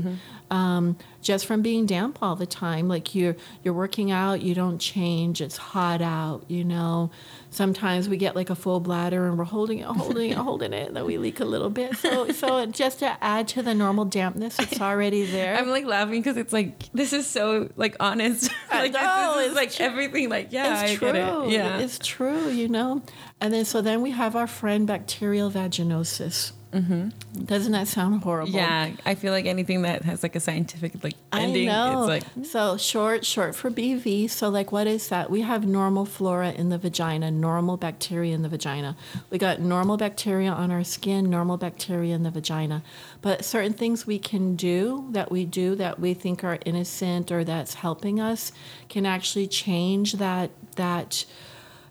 [0.50, 2.88] Um, just from being damp all the time.
[2.88, 5.42] Like you're you're working out, you don't change.
[5.42, 7.12] It's hot out, you know.
[7.50, 10.88] Sometimes we get like a full bladder and we're holding it, holding it, holding it,
[10.88, 11.96] and then we leak a little bit.
[11.98, 15.56] So so just to add to the normal dampness, it's already there.
[15.56, 18.52] I'm like laughing because it's like this is so like honest.
[18.74, 19.86] Like know, this is it's like true.
[19.86, 20.30] everything.
[20.30, 21.10] Like yeah, it's I true.
[21.10, 21.52] it.
[21.52, 21.78] Yeah.
[21.78, 23.04] It's true, you know.
[23.40, 26.54] And then so then we have our friend bacterial vaginosis.
[26.74, 27.44] Mm-hmm.
[27.46, 28.52] Doesn't that sound horrible?
[28.52, 32.08] yeah, I feel like anything that has like a scientific like I ending, know.
[32.10, 34.30] it's like so short, short for BV.
[34.30, 35.30] So like, what is that?
[35.30, 38.98] We have normal flora in the vagina, normal bacteria in the vagina.
[39.30, 42.84] We got normal bacteria on our skin, normal bacteria in the vagina.
[43.22, 47.44] But certain things we can do that we do that we think are innocent or
[47.44, 48.52] that's helping us
[48.90, 51.26] can actually change that that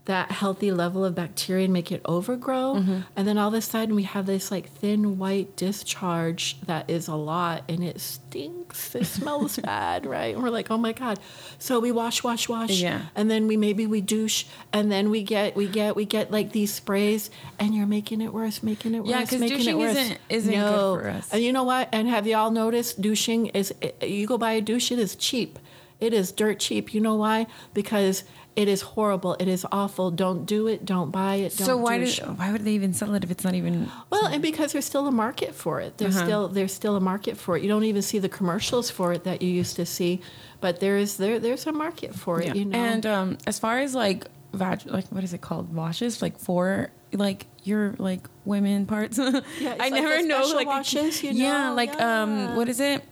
[0.06, 2.74] that healthy level of bacteria and make it overgrow.
[2.74, 3.00] Mm-hmm.
[3.14, 7.06] And then all of a sudden we have this like thin white discharge that is
[7.06, 8.94] a lot and it stinks.
[8.96, 10.34] It smells bad, right?
[10.34, 11.20] And we're like, oh my God.
[11.58, 12.70] So we wash, wash, wash.
[12.80, 13.02] Yeah.
[13.14, 16.50] And then we maybe we douche and then we get we get we get like
[16.50, 19.10] these sprays and you're making it worse, making it worse.
[19.10, 19.96] Yeah, 'cause making douching it worse.
[19.96, 21.28] isn't- isn't good for us.
[21.32, 21.88] And you know what?
[21.92, 25.60] And have y'all noticed douching is you go buy a douche, it is cheap.
[26.00, 26.92] It is dirt cheap.
[26.92, 27.46] You know why?
[27.72, 29.34] Because it is horrible.
[29.40, 30.10] It is awful.
[30.10, 30.84] Don't do it.
[30.84, 31.56] Don't buy it.
[31.56, 32.18] Don't So why douche.
[32.18, 33.90] did why would they even sell it if it's not even?
[34.10, 35.96] Well, and because there's still a market for it.
[35.98, 36.24] There's Uh-huh.
[36.26, 37.62] still there's still a market for it.
[37.62, 40.20] You don't even see the commercials for it that you used to see,
[40.60, 42.54] but there is there there's a market for it.
[42.54, 42.76] You know.
[42.78, 45.74] And um, as far as like vag, like what is it called?
[45.74, 49.18] Washes, like for like your like women parts.
[49.18, 52.22] it's I like never know like washes, you yeah, like Yeah.
[52.22, 53.02] um, what is it?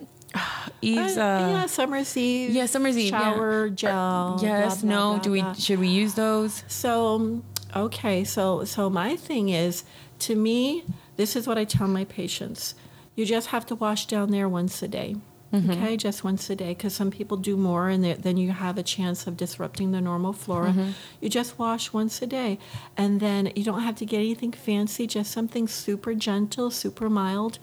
[0.83, 1.17] Eve's.
[1.17, 2.51] Uh, Uh, yeah, summer's eve.
[2.51, 3.11] yeah, summer's eve.
[3.11, 4.39] Shower Or- gel.
[4.43, 4.83] yes.
[4.83, 5.11] blah, blah, no.
[5.15, 5.45] blah, do we?
[5.59, 6.65] Should we use those?
[6.69, 7.43] So,
[7.77, 9.85] okay, so so my thing is,
[10.21, 10.85] to me,
[11.17, 12.75] this is what I tell my patients:
[13.17, 15.17] you just have to wash down there once a day.
[15.53, 18.85] Okay, just once a day, because some people do more, and then you have a
[18.85, 20.73] chance of disrupting the normal flora.
[21.21, 22.61] You just wash once a day,
[22.97, 27.59] and then you don't have to get anything fancy, just something super gentle, super mild.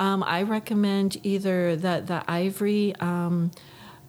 [0.00, 2.96] Um, I recommend either the the ivory.
[2.96, 3.52] Um,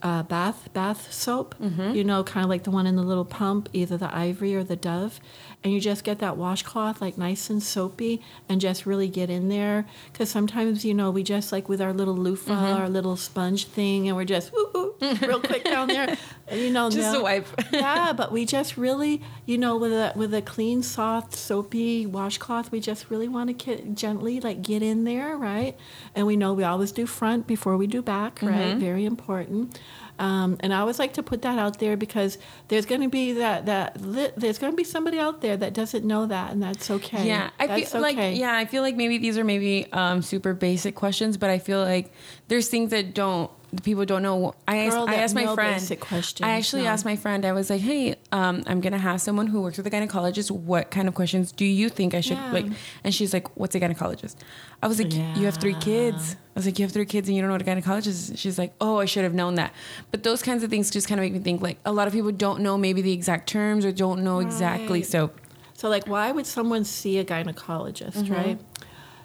[0.04, 1.54] uh, bath bath soap,
[1.94, 4.64] you know, kind of like the one in the little pump, either the ivory or
[4.64, 5.20] the Dove,
[5.64, 9.50] and you just get that washcloth like nice and soapy, and just really get in
[9.50, 9.86] there.
[10.12, 12.82] Because sometimes, you know, we just like with our little loofah, mm-hmm.
[12.82, 16.18] our little sponge thing, and we're just woo, woo, real quick down there,
[16.52, 17.48] you know, Just no- a wipe.
[17.72, 22.72] yeah, but we just really, you know, with a with a clean, soft, soapy washcloth,
[22.72, 25.78] we just really want to get, gently like get in there, right?
[26.16, 28.72] And we know we always do front before we do back, right?
[28.72, 28.80] Mm-hmm.
[28.80, 29.80] Very important.
[30.20, 33.34] Um, and I always like to put that out there because there's going to be
[33.34, 36.62] that that li- there's going to be somebody out there that doesn't know that, and
[36.62, 37.28] that's okay.
[37.28, 40.54] Yeah, I that's feel like yeah, I feel like maybe these are maybe um, super
[40.54, 42.12] basic questions, but I feel like
[42.48, 43.50] there's things that don't
[43.84, 44.54] people don't know.
[44.68, 45.98] I asked, Girl, I asked my friend.
[46.42, 46.90] I actually no.
[46.90, 47.46] asked my friend.
[47.46, 50.52] I was like, "Hey, um, I'm gonna have someone who works with a gynecologist.
[50.52, 52.52] What kind of questions do you think I should Yeah.
[52.52, 52.66] like?"
[53.04, 54.36] And she's like, "What's a gynecologist?"
[54.84, 57.36] I was like, "You have three kids." I was like, "You have three kids and
[57.36, 59.72] you don't know what a gynecologist is." She's like, "Oh, I should have known that."
[60.12, 62.14] But those kinds of things just kind of make me think like a lot of
[62.14, 65.02] people don't know maybe the exact terms or don't know exactly.
[65.04, 65.32] So
[65.74, 68.34] So, like, why would someone see a gynecologist, Mm-hmm.
[68.34, 68.60] right?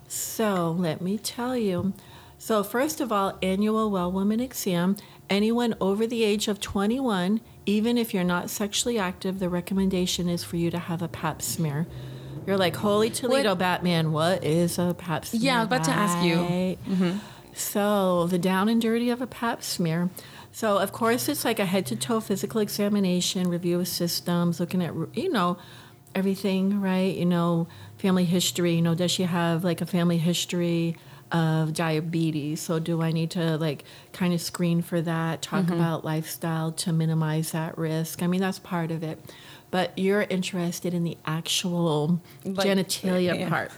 [0.09, 1.93] So, let me tell you.
[2.47, 4.95] So, first of all, annual well woman exam.
[5.29, 10.45] Anyone over the age of 21, even if you're not sexually active, the recommendation is
[10.45, 11.89] for you to have a pap smear.
[12.47, 15.43] You're like, Holy Toledo, What- Batman, what is a pap smear?
[15.43, 16.37] Yeah, I was about to ask you.
[16.37, 16.77] right?
[16.89, 17.19] Mm-hmm.
[17.53, 20.09] So, the down and dirty of a pap smear.
[20.53, 24.85] So, of course, it's like a head to toe physical examination, review of systems, looking
[24.85, 25.59] at, you know,
[26.15, 27.13] everything, right?
[27.13, 27.67] You know,
[27.99, 28.75] family history.
[28.75, 30.97] You know, does she have like a family history
[31.37, 32.61] of diabetes?
[32.61, 36.93] So, do I need to like kind of screen for that, talk about lifestyle to
[36.93, 38.23] minimize that risk?
[38.23, 39.19] I mean, that's part of it.
[39.71, 43.49] But you're interested in the actual Like, genitalia yeah.
[43.49, 43.73] part.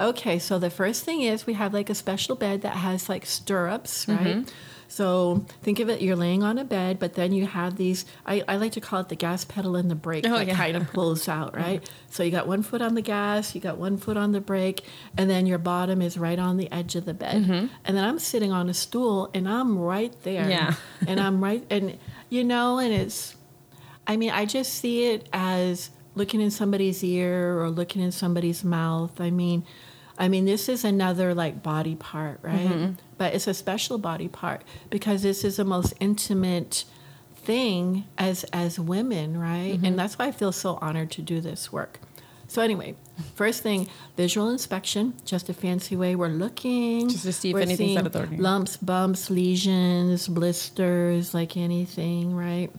[0.00, 3.26] Okay, so the first thing is we have like a special bed that has like
[3.26, 4.18] stirrups, right?
[4.18, 4.50] Mm-hmm.
[4.88, 8.44] So think of it, you're laying on a bed, but then you have these, I,
[8.46, 10.56] I like to call it the gas pedal and the brake Oh, that yeah.
[10.56, 11.88] kind of pulls out, right?
[12.10, 14.84] So you got one foot on the gas, you got one foot on the brake,
[15.16, 17.42] and then your bottom is right on the edge of the bed.
[17.42, 17.66] Mm-hmm.
[17.84, 20.48] And then I'm sitting on a stool and I'm right there.
[20.48, 20.74] Yeah.
[21.06, 23.36] and I'm right, and you know, and it's,
[24.06, 28.62] I mean, I just see it as looking in somebody's ear or looking in somebody's
[28.62, 29.20] mouth.
[29.20, 29.64] I mean,
[30.18, 32.68] I mean, this is another like body part, right?
[32.68, 32.92] Mm-hmm.
[33.18, 36.84] But it's a special body part because this is the most intimate
[37.36, 39.74] thing as as women, right?
[39.74, 39.84] Mm-hmm.
[39.84, 42.00] And that's why I feel so honored to do this work.
[42.46, 42.94] So anyway,
[43.34, 47.08] first thing, visual inspection, just a fancy way we're looking.
[47.08, 48.42] Just to see if anything's out of the ordinary.
[48.42, 52.70] Lumps, bumps, lesions, blisters, like anything, right?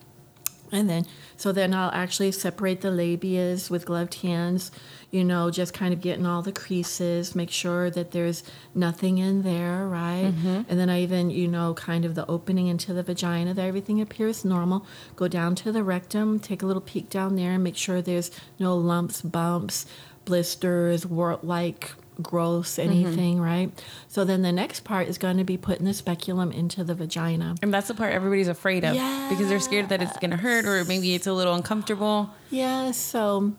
[0.71, 1.05] And then,
[1.37, 4.71] so then I'll actually separate the labias with gloved hands,
[5.11, 9.43] you know, just kind of getting all the creases, make sure that there's nothing in
[9.43, 10.33] there, right?
[10.33, 10.61] Mm-hmm.
[10.67, 14.01] And then I even, you know, kind of the opening into the vagina, that everything
[14.01, 14.85] appears normal.
[15.15, 18.31] Go down to the rectum, take a little peek down there and make sure there's
[18.59, 19.85] no lumps, bumps,
[20.25, 23.71] blisters, wart like growths, anything, right?
[24.07, 27.55] So then the next part is going to be putting the speculum into the vagina.
[27.61, 28.93] And that's the part everybody's afraid of
[29.29, 32.29] because they're scared that it's gonna hurt or maybe it's a little uncomfortable.
[32.49, 33.53] Yeah, so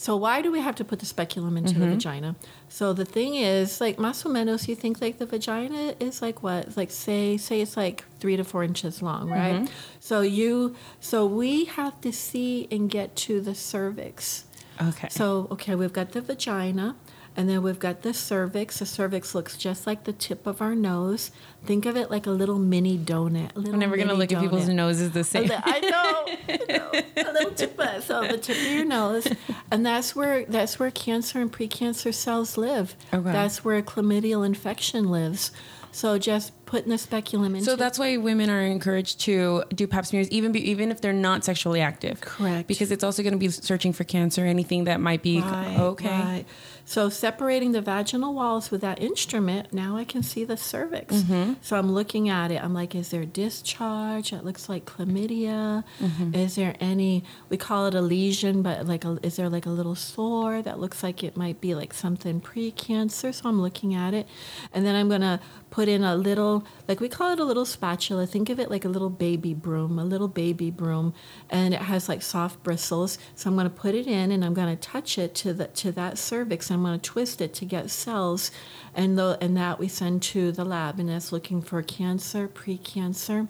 [0.00, 1.80] So why do we have to put the speculum into Mm-hmm.
[1.82, 2.36] the vagina?
[2.68, 6.40] So the thing is, like más o menos, you think like the vagina is like
[6.40, 6.76] what?
[6.76, 9.56] Like say say it's like three to four inches long, right?
[9.56, 9.74] Mm-hmm.
[9.98, 14.44] So you so we have to see and get to the cervix.
[14.80, 15.08] Okay.
[15.10, 16.94] So okay, we've got the vagina.
[17.38, 18.80] And then we've got the cervix.
[18.80, 21.30] The cervix looks just like the tip of our nose.
[21.64, 23.54] Think of it like a little mini donut.
[23.54, 25.48] little I'm never gonna mini look at people's noses the same.
[25.52, 26.90] I know, I know.
[27.30, 29.28] A little tip of, so the tip of your nose,
[29.70, 32.96] and that's where that's where cancer and precancer cells live.
[33.14, 33.30] Okay.
[33.30, 35.52] That's where a chlamydial infection lives.
[35.90, 40.06] So just putting the speculum into So that's why women are encouraged to do pap
[40.06, 42.20] smears, even be, even if they're not sexually active.
[42.20, 42.68] Correct.
[42.68, 46.08] Because it's also going to be searching for cancer, anything that might be Right, okay.
[46.08, 46.44] right.
[46.88, 51.16] So separating the vaginal walls with that instrument, now I can see the cervix.
[51.16, 51.52] Mm-hmm.
[51.60, 52.64] So I'm looking at it.
[52.64, 54.32] I'm like, is there discharge?
[54.32, 55.84] It looks like chlamydia.
[56.00, 56.34] Mm-hmm.
[56.34, 57.24] Is there any?
[57.50, 60.78] We call it a lesion, but like, a, is there like a little sore that
[60.78, 63.34] looks like it might be like something pre-cancer?
[63.34, 64.26] So I'm looking at it,
[64.72, 68.26] and then I'm gonna put in a little, like we call it a little spatula.
[68.26, 71.14] Think of it like a little baby broom, a little baby broom,
[71.50, 73.18] and it has like soft bristles.
[73.34, 75.66] So I'm going to put it in, and I'm going to touch it to the
[75.68, 76.70] to that cervix.
[76.70, 78.50] I'm going to twist it to get cells,
[78.94, 83.48] and the and that we send to the lab, and that's looking for cancer, pre-cancer.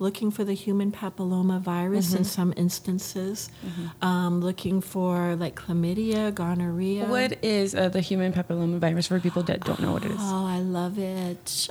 [0.00, 3.48] Looking for the human papilloma virus in some instances,
[4.02, 7.06] um, looking for like chlamydia, gonorrhea.
[7.06, 10.16] What is uh, the human papilloma virus for people that don't know what it is?
[10.20, 11.68] Oh, I love it.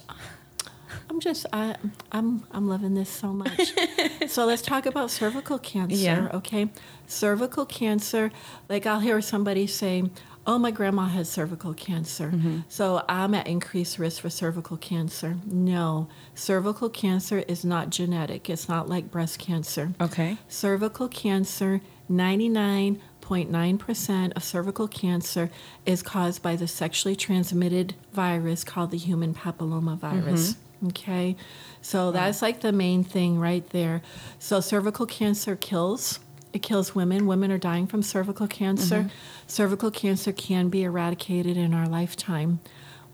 [1.10, 1.76] I'm just I
[2.14, 3.74] I'm I'm loving this so much.
[4.28, 6.30] so let's talk about cervical cancer, Yeah.
[6.34, 6.70] okay?
[7.08, 8.32] Cervical cancer,
[8.70, 10.06] like I'll hear somebody say,
[10.46, 12.60] "Oh, my grandma had cervical cancer." Mm-hmm.
[12.70, 15.38] So I'm at increased risk for cervical cancer.
[15.46, 16.08] No.
[16.36, 18.50] Cervical cancer is not genetic.
[18.50, 19.94] It's not like breast cancer.
[20.02, 20.38] Okay.
[20.48, 25.50] Cervical cancer, 99.9% of cervical cancer
[25.86, 30.52] is caused by the sexually transmitted virus called the human papilloma virus.
[30.52, 30.88] Mm-hmm.
[30.88, 31.38] Okay?
[31.82, 34.02] So that's like the main thing right there.
[34.40, 36.20] So cervical cancer kills.
[36.54, 37.26] It kills women.
[37.26, 39.10] Women are dying from cervical cancer.
[39.48, 42.60] Cervical cancer can be eradicated in our lifetime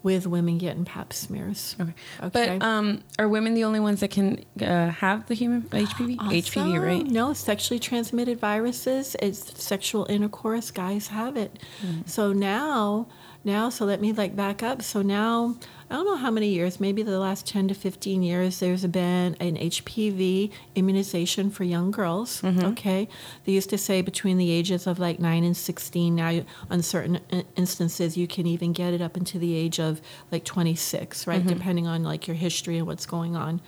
[0.02, 1.76] with women getting pap smears.
[1.80, 1.94] Okay.
[2.24, 2.58] Okay.
[2.58, 6.18] But um, are women the only ones that can uh, have the human HPV?
[6.18, 7.06] HPV, right?
[7.06, 9.16] No, sexually transmitted viruses.
[9.22, 10.72] It's sexual intercourse.
[10.72, 11.60] Guys have it.
[11.82, 12.02] Hmm.
[12.06, 13.08] So now,
[13.44, 14.82] now, so let me like back up.
[14.82, 15.56] So now,
[15.92, 19.36] I don't know how many years, maybe the last 10 to 15 years, there's been
[19.40, 22.42] an HPV immunization for young girls.
[22.44, 22.64] Mm-hmm.
[22.68, 23.10] Okay.
[23.46, 26.16] They used to say between the ages of like 9 and 16.
[26.16, 27.20] Now, you- on certain
[27.56, 30.00] instances, you can even get it up into the age of
[30.32, 31.40] like 26, right?
[31.40, 31.50] Mm-hmm.
[31.50, 33.60] Depending on like your history and what's going on.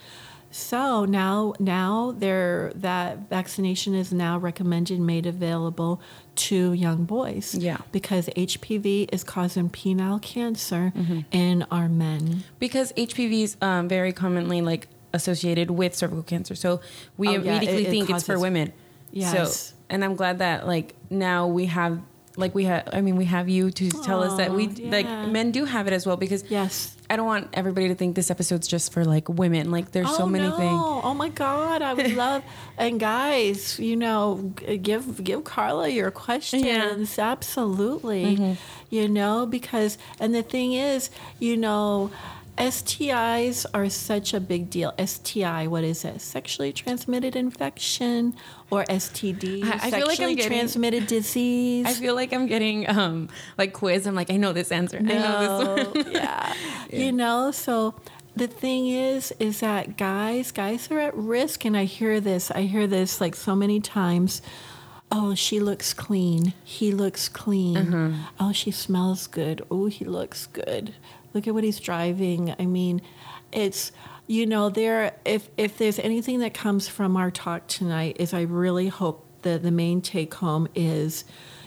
[0.52, 6.02] So now, now there that vaccination is now recommended, made available
[6.48, 7.56] to young boys.
[7.56, 7.78] Yeah.
[7.92, 11.20] because HPV is causing penile cancer Mm-hmm.
[11.32, 12.44] in our men.
[12.60, 16.56] Because HPV is um, very commonly like associated with cervical cancer.
[16.56, 16.82] So
[17.18, 18.74] we Oh, yeah, immediately it- it think it's for women.
[19.12, 19.60] Yes.
[19.70, 22.00] So, and I'm glad that like now we have
[22.38, 25.06] like we have I mean we have you to tell us that we Aw, like
[25.30, 26.96] men do have it as well because Yes.
[27.12, 29.70] I don't want everybody to think this episode's just for like women.
[29.70, 30.56] Like there's so oh, many no.
[30.56, 30.82] things.
[31.04, 32.42] Oh my God, I would love.
[32.78, 37.20] and guys, you know, give give Carla your questions.
[37.20, 38.38] Absolutely.
[38.38, 38.54] Mm-hmm.
[38.90, 42.12] You know, because and the thing is, you know.
[42.62, 44.94] STIs are such a big deal.
[45.04, 46.22] STI, what is it?
[46.22, 48.36] Sexually transmitted infection
[48.70, 49.64] or STD?
[49.64, 51.86] I- I feel like I'm sexually getting- transmitted disease.
[51.88, 54.06] I feel like I'm getting um like quiz.
[54.08, 54.98] I'm like I know this answer.
[54.98, 56.06] I know this.
[56.06, 56.54] No, yeah.
[56.92, 57.96] You know, so
[58.36, 62.50] the thing is, is that guys, guys are at risk, and I hear this.
[62.52, 64.42] I hear this like so many times.
[65.14, 66.54] Oh, she looks clean.
[66.64, 68.16] He looks clean.
[68.40, 69.62] Oh, she smells good.
[69.70, 70.94] Oh, he looks good.
[71.34, 72.54] Look at what he's driving.
[72.60, 73.02] I mean,
[73.52, 73.92] it's
[74.28, 75.14] you know there.
[75.26, 79.64] If if there's anything that comes from our talk tonight, is I really hope that
[79.64, 81.26] the main take home is,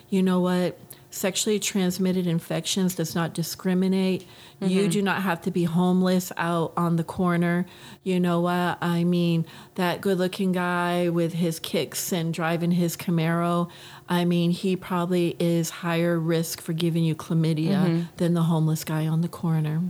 [0.08, 0.83] you know what
[1.14, 4.26] sexually transmitted infections does not discriminate.
[4.60, 4.90] You mm-hmm.
[4.90, 7.66] do not have to be homeless out on the corner.
[8.02, 8.78] You know what?
[8.82, 9.46] I mean,
[9.76, 13.70] that good looking guy with his kicks and driving his Camaro,
[14.08, 18.02] I mean, he probably is higher risk for giving you chlamydia mm-hmm.
[18.16, 19.82] than the homeless guy on the corner.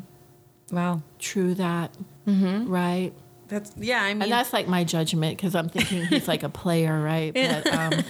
[0.71, 1.03] Wow.
[1.19, 1.97] True that.
[2.27, 2.69] Mm-hmm.
[2.69, 3.13] Right?
[3.49, 4.03] That's yeah.
[4.03, 7.35] I mean And that's like my judgment because I'm thinking he's like a player, right?
[7.35, 8.05] But, um,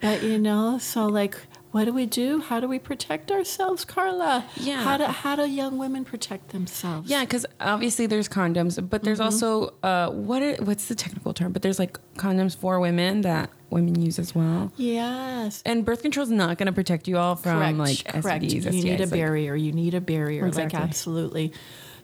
[0.00, 1.36] but you know, so like,
[1.76, 2.40] what do we do?
[2.40, 4.46] How do we protect ourselves, Carla?
[4.56, 4.82] Yeah.
[4.82, 7.10] How do how do young women protect themselves?
[7.10, 9.24] Yeah, because obviously there's condoms, but there's Mm-hmm.
[9.26, 11.52] also uh, what are, what's the technical term?
[11.52, 14.72] But there's like condoms for women that women use as well.
[14.76, 15.62] Yes.
[15.66, 18.44] And birth control is not going to protect you all from correct, like correct.
[18.44, 18.64] STDs.
[18.64, 19.54] You need STIs, a like- barrier.
[19.54, 20.46] You need a barrier.
[20.46, 20.78] Exactly.
[20.78, 21.52] Like absolutely.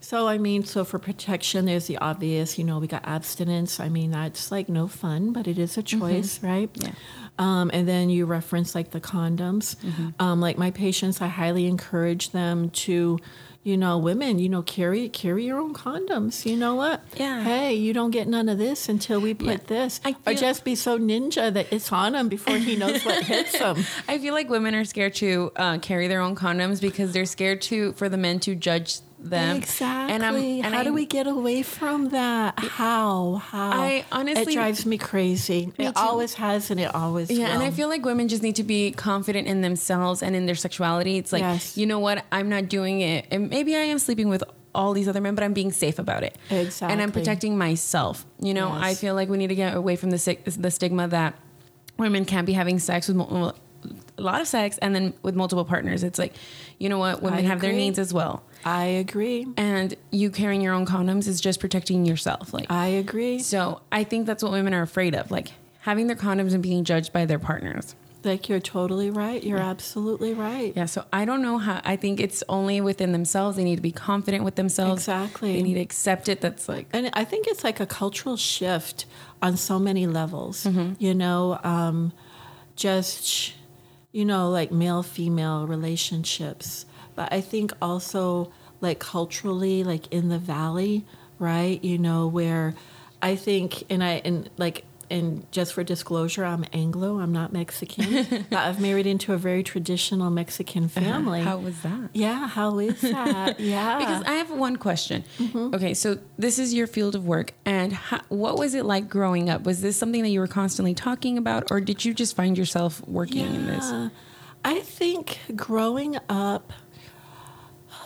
[0.01, 2.59] So I mean, so for protection, there's the obvious.
[2.59, 3.79] You know, we got abstinence.
[3.79, 6.71] I mean, that's like no fun, but it is a choice, right?
[6.73, 6.87] Mm-hmm.
[6.89, 7.22] Yeah.
[7.43, 9.75] Um, and then you reference like the condoms.
[9.77, 10.09] Mm-hmm.
[10.21, 13.19] Um, like my patients, I highly encourage them to,
[13.65, 16.45] you know, women, you know, carry carry your own condoms.
[16.47, 17.03] You know what?
[17.17, 17.43] Yeah.
[17.43, 19.67] Hey, you don't get none of this until we put Yeah.
[19.67, 20.01] this.
[20.05, 23.55] I or just be so ninja that it's on him before he knows what hits
[23.65, 23.77] him.
[24.09, 27.61] I feel like women are scared to uh, carry their own condoms because they're scared
[27.63, 29.57] to for the men to judge them.
[29.57, 30.15] Exactly.
[30.15, 32.59] And I'm, and How I, do we get away from that?
[32.59, 33.37] How?
[33.37, 33.71] How?
[33.71, 35.73] I honestly- it drives me crazy.
[35.79, 36.01] Me it too.
[36.01, 37.53] always has, and it always Yeah, will.
[37.55, 40.55] and I feel like women just need to be confident in themselves and in their
[40.55, 41.19] sexuality.
[41.19, 41.77] It's like, Yes.
[41.77, 42.25] you know what?
[42.33, 43.27] I'm not doing it.
[43.31, 44.43] And maybe I am sleeping with
[44.75, 46.37] all these other men, but I'm being safe about it.
[46.51, 46.93] Exactly.
[46.93, 48.25] And I'm protecting myself.
[48.41, 48.83] You know, Yes.
[48.83, 51.35] I feel like we need to get away from the the stigma that
[51.99, 53.17] women can't be having sex with
[54.19, 56.03] a lot of sex and then with multiple partners.
[56.03, 56.35] It's like,
[56.79, 57.23] you know what?
[57.23, 58.43] Women I have their needs as well.
[58.65, 59.47] I agree.
[59.57, 62.55] And you carrying your own condoms is just protecting yourself.
[62.55, 63.39] Like I agree.
[63.41, 66.85] so I think that's what women are afraid of, like having their condoms and being
[66.85, 67.95] judged by their partners.
[68.25, 69.43] Like you're totally right.
[69.43, 70.73] You're absolutely right.
[70.77, 71.81] Yeah, so I don't know how.
[71.85, 73.57] I think it's only within themselves.
[73.57, 75.03] They need to be confident with themselves.
[75.03, 75.55] Exactly.
[75.55, 76.41] They need to accept it.
[76.41, 79.07] That's like, And I think it's like a cultural shift
[79.41, 80.63] on so many levels.
[80.63, 80.93] Mm-hmm.
[81.01, 82.13] You know, um,
[82.77, 83.55] just,
[84.13, 86.87] you know, like male female relationships.
[87.15, 91.05] But I think also like culturally, like in the valley,
[91.39, 91.83] right?
[91.83, 92.75] You know, where
[93.21, 98.47] I think, and I, and like, and just for disclosure, I'm Anglo, I'm not Mexican.
[98.51, 101.43] I've married into a very traditional Mexican family.
[101.43, 102.11] how was that?
[102.15, 103.61] yeah, how is that?
[103.61, 103.99] Yeah.
[103.99, 105.25] Because I have one question.
[105.39, 105.75] Mm-hmm.
[105.75, 109.51] Okay, so this is your field of work, and how, what was it like growing
[109.51, 109.65] up?
[109.65, 113.07] Was this something that you were constantly talking about, or did you just find yourself
[113.07, 113.91] working in this?
[113.91, 114.09] Yeah.
[114.65, 116.73] I think growing up,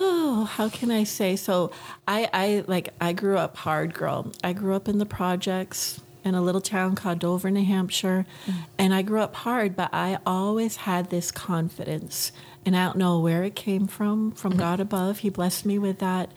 [0.00, 1.36] oh, how can I say?
[1.36, 1.70] So
[2.08, 4.32] I, I like I grew up hard, girl.
[4.42, 8.54] I grew up in the projects in a little town called Dover, New Hampshire, mm.
[8.78, 9.76] and I grew up hard.
[9.76, 12.32] But I always had this confidence,
[12.64, 14.32] and I don't know where it came from.
[14.32, 14.58] From mm.
[14.58, 16.30] God above, He blessed me with that,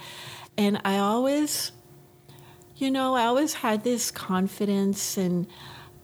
[0.58, 1.72] and I always
[2.80, 5.48] you know, I always had this confidence and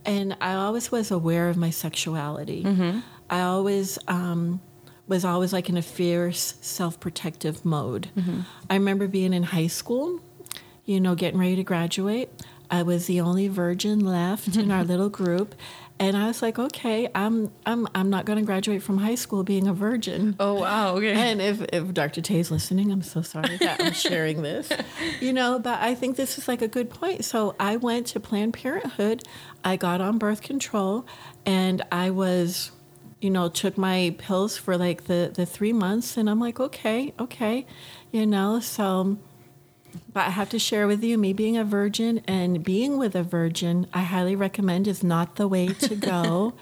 [0.04, 2.62] and I always was aware of my sexuality.
[2.62, 3.00] Mm-hmm.
[3.28, 4.60] I always um,
[5.08, 8.10] was always like in a fierce self-protective mode.
[8.16, 8.40] Mm-hmm.
[8.70, 10.20] I remember being in high school,
[10.84, 12.30] you know, getting ready to graduate.
[12.70, 15.54] I was the only virgin left in our little group.
[15.98, 19.42] And I was like, okay, I'm I'm I'm not going to graduate from high school
[19.42, 20.36] being a virgin.
[20.38, 20.96] Oh wow!
[20.96, 21.14] Okay.
[21.14, 22.20] And if, if Dr.
[22.20, 24.70] Tay's listening, I'm so sorry that I'm sharing this.
[25.20, 27.24] You know, but I think this is like a good point.
[27.24, 29.22] So I went to Planned Parenthood.
[29.64, 31.06] I got on birth control
[31.46, 32.72] and I was,
[33.20, 37.14] you know, took my pills for like the, the three months and I'm like, okay,
[37.18, 37.66] okay.
[38.12, 39.18] You know, so
[40.12, 43.22] but I have to share with you, me being a virgin and being with a
[43.22, 46.54] virgin, I highly recommend is not the way to go.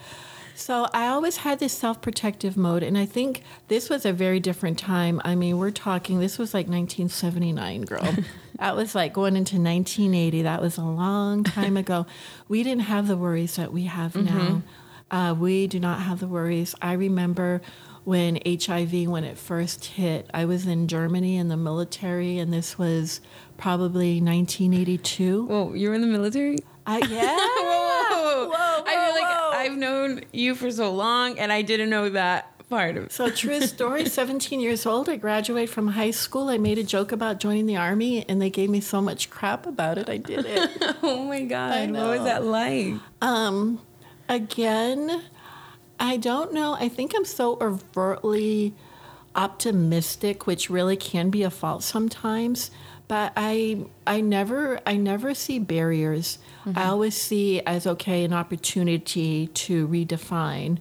[0.54, 2.82] so I always had this self protective mode.
[2.82, 5.20] And I think this was a very different time.
[5.24, 8.14] I mean, we're talking, this was like 1979, girl.
[8.58, 10.42] that was like going into 1980.
[10.42, 12.06] That was a long time ago.
[12.48, 14.62] We didn't have the worries that we have now.
[15.10, 16.74] Uh, we do not have the worries.
[16.82, 17.60] I remember
[18.04, 22.78] when HIV, when it first hit, I was in Germany in the military, and this
[22.78, 23.20] was
[23.56, 25.46] probably 1982.
[25.46, 26.58] Whoa, you were in the military?
[26.86, 27.36] I, yeah.
[27.36, 28.84] Whoa, Whoa, whoa!
[28.86, 32.96] I feel like I've known you for so long, and I didn't know that part
[32.96, 33.10] of.
[33.12, 34.04] So true story.
[34.08, 36.48] 17 years old, I graduated from high school.
[36.48, 39.66] I made a joke about joining the army, and they gave me so much crap
[39.66, 40.08] about it.
[40.10, 40.70] I did it.
[41.02, 41.90] Oh my god!
[41.90, 42.94] What was that like?
[43.20, 43.80] Um,
[44.28, 45.22] again,
[45.98, 46.74] I don't know.
[46.78, 48.74] I think I'm so overtly
[49.34, 52.70] optimistic, which really can be a fault sometimes.
[53.06, 56.38] But I, I never, I never see barriers.
[56.74, 60.78] I always see as okay an opportunity to redefine,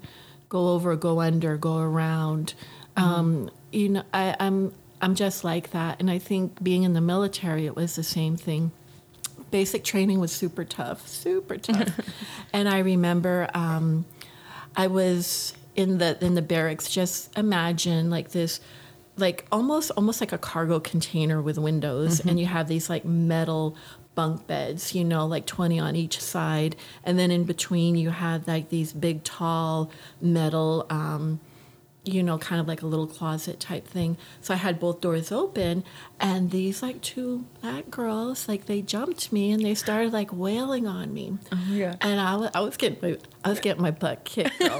[0.47, 2.53] go over, go under, go around.
[2.95, 5.99] Um, you know, I, I'm, I'm just like that.
[5.99, 8.71] And I think being in the military, it was the same thing
[9.53, 11.87] basic training was super tough, super tough.
[12.53, 14.03] and I remember um,
[14.75, 16.89] I was in the in the barracks.
[16.89, 18.59] Just imagine like this,
[19.17, 23.75] like almost almost like a cargo container with windows, and you have these like metal
[24.15, 26.75] bunk beds, you know, like 20 on each side.
[27.03, 29.89] And then in between, you had like these big, tall
[30.21, 31.39] metal um,
[32.05, 34.17] you know, kind of like a little closet type thing.
[34.41, 35.83] So I had both doors open,
[36.19, 40.85] and these like two black girls, like they jumped me and they started like wailing
[40.85, 41.37] on me.
[41.51, 41.95] Oh, yeah.
[42.01, 44.61] And I was, I was getting my, I was getting my butt kicked.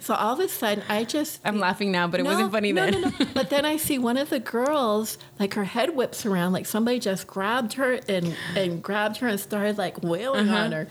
[0.00, 2.72] So all of a sudden, I just I'm laughing now, but it no, wasn't funny
[2.72, 3.00] no, then.
[3.02, 6.52] No, no, But then I see one of the girls, like her head whips around,
[6.52, 10.56] like somebody just grabbed her and and grabbed her and started like wailing Uh-huh.
[10.64, 10.88] on her,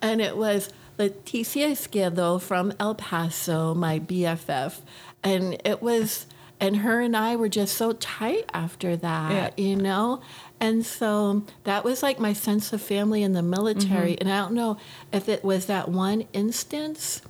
[0.00, 4.80] and it was Leticia Izquierdo from El Paso, my BFF,
[5.22, 6.26] and it was.
[6.58, 9.62] And her and I were just so tight after that, Yeah.
[9.62, 10.22] you know?
[10.58, 14.12] And so that was like my sense of family in the military.
[14.12, 14.22] Mm-hmm.
[14.26, 14.78] And I don't know
[15.12, 17.20] if it was that one instance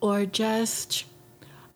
[0.00, 1.06] or just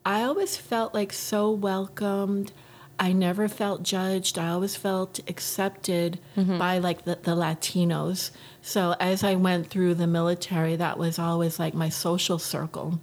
[0.05, 2.53] I always felt like so welcomed.
[2.97, 4.37] I never felt judged.
[4.39, 8.31] I always felt accepted by like the, the Latinos.
[8.61, 12.97] So as I went through the military, that was always like my social circle.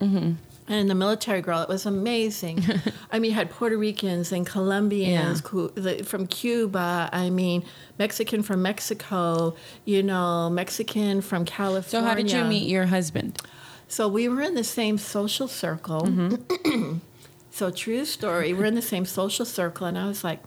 [0.71, 2.65] And the military girl, it was amazing.
[3.11, 5.43] I mean, you had Puerto Ricans and Colombians
[5.77, 6.03] Yeah.
[6.05, 7.11] from Cuba.
[7.13, 7.65] I mean,
[7.99, 9.57] Mexican from Mexico.
[9.85, 11.89] You know, Mexican from California.
[11.89, 13.43] So how did you meet your husband?
[13.89, 16.03] So we were in the same social circle.
[16.03, 16.99] Mm-hmm.
[17.51, 18.53] so true story.
[18.53, 20.41] We're in the same social circle, and I was like,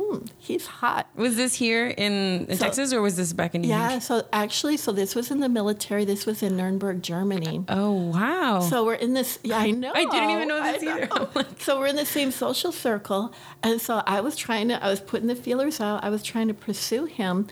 [0.00, 3.60] "Hmm, he's hot." Was this here in, in So- Texas or was this back in
[3.62, 3.90] New Yeah.
[3.90, 4.00] Hampshire?
[4.06, 6.04] So actually, so this was in the military.
[6.04, 7.64] This was in Nuremberg, Germany.
[7.68, 8.60] Oh wow.
[8.60, 9.38] So we're in this.
[9.42, 9.92] Yeah, I know.
[9.94, 11.06] I didn't even know this either.
[11.06, 11.28] know.
[11.58, 13.32] so we're in the same social circle,
[13.62, 14.82] and so I was trying to.
[14.82, 16.02] I was putting the feelers out.
[16.02, 17.46] I was trying to pursue him,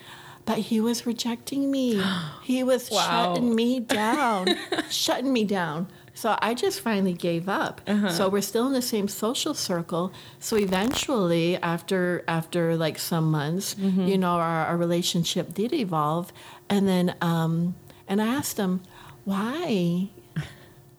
[0.46, 2.02] but he was rejecting me.
[2.42, 3.34] He was Wow.
[3.34, 4.46] shutting me down,
[4.90, 5.88] shutting me down.
[6.18, 7.80] So I just finally gave up.
[7.86, 8.10] Uh-huh.
[8.10, 10.12] So we're still in the same social circle.
[10.40, 14.06] So eventually, after after like some months, Mm-hmm.
[14.10, 16.32] you know, our, our relationship did evolve,
[16.68, 17.76] and then um,
[18.08, 18.80] and I asked him,
[19.24, 20.08] why,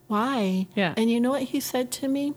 [0.07, 0.67] why?
[0.74, 0.93] Yeah.
[0.95, 2.34] And you know what he said to me?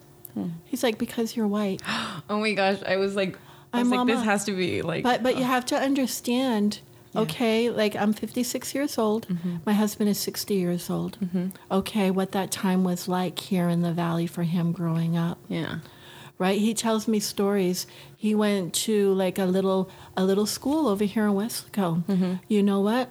[0.64, 1.82] He's like, because you're white.
[2.30, 3.38] oh my gosh, I was like,
[3.72, 5.04] I I'm was like, this has to be like.
[5.04, 6.80] But but you have to understand,
[7.14, 7.70] okay?
[7.70, 9.28] Like I'm 56 years old.
[9.28, 9.56] Mm-hmm.
[9.64, 11.18] My husband is 60 years old.
[11.70, 15.38] Okay, what that time was like here in the valley for him growing up.
[15.48, 15.78] yeah.
[16.38, 16.58] Right?
[16.60, 17.86] He tells me stories.
[18.16, 22.02] He went to like a little a little school over here in Weslaco.
[22.04, 22.34] Mm-hmm.
[22.48, 23.10] You know what?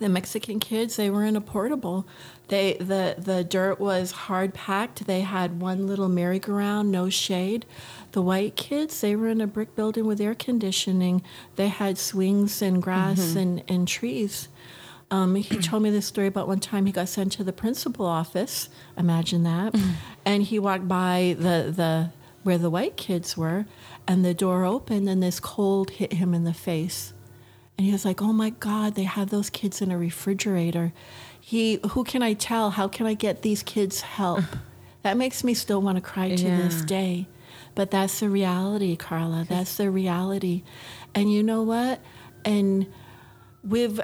[0.00, 2.06] The Mexican kids, they were in a portable.
[2.48, 5.06] They the the dirt was hard packed.
[5.06, 7.66] They had one little merry-go-round, no shade.
[8.12, 11.22] The white kids, they were in a brick building with air conditioning.
[11.56, 14.48] They had swings and grass and, and trees.
[15.10, 18.06] Um, he told me this story about one time he got sent to the principal
[18.06, 18.68] office.
[18.96, 19.74] Imagine that.
[20.24, 22.10] And he walked by the, the
[22.42, 23.66] where the white kids were,
[24.06, 27.12] and the door opened, and this cold hit him in the face.
[27.76, 30.92] And he was like, "Oh my God, they have those kids in a refrigerator."
[31.40, 32.70] He, who can I tell?
[32.70, 34.44] How can I get these kids help?
[35.02, 37.26] that makes me still want to cry to this day.
[37.80, 39.46] But that's the reality, Carla.
[39.48, 40.64] That's the reality.
[41.14, 41.98] And you know what?
[42.44, 42.86] And
[43.64, 44.00] with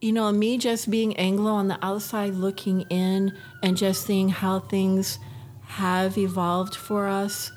[0.00, 4.60] you know me just being anglo on the outside looking in and just seeing how
[4.60, 5.18] things
[5.60, 7.52] have evolved for us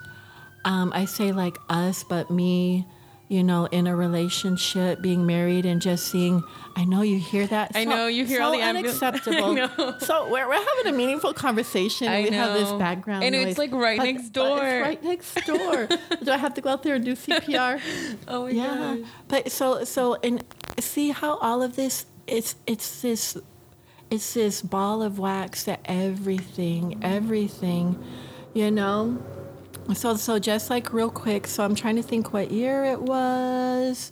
[0.65, 2.85] um, i say like us but me
[3.31, 6.43] you know in a relationship being married and just seeing
[6.75, 7.71] i know you hear that.
[7.75, 9.99] I know, you hear so all the ambulance- unacceptable.
[9.99, 12.07] so we're, we're having a meaningful conversation.
[12.09, 12.77] I we have this know.
[12.77, 14.59] background And it's, like, right but- next door.
[14.67, 15.87] it's right next door.
[16.23, 17.79] Do i have to go out there and do cpr
[18.27, 18.97] Oh my yeah.
[19.29, 20.43] but so so and
[20.79, 23.37] see how all of this it's it's this
[24.09, 27.85] it's this ball of wax that everything everything
[28.53, 29.17] you know
[29.93, 34.11] so so just like real quick so i'm trying to think what year it was.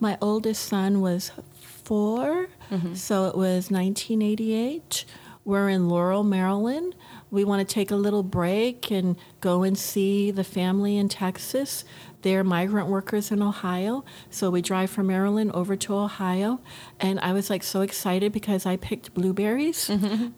[0.00, 2.94] My oldest son was 4 mm-hmm.
[2.94, 5.04] so it was 1988
[5.44, 6.94] we're in laurel maryland.
[7.30, 11.84] We want to take a little break and go and see the family in texas
[12.22, 14.04] they're migrant workers in Ohio.
[14.30, 16.60] So we drive from Maryland over to Ohio.
[16.98, 19.88] And I was like so excited because I picked blueberries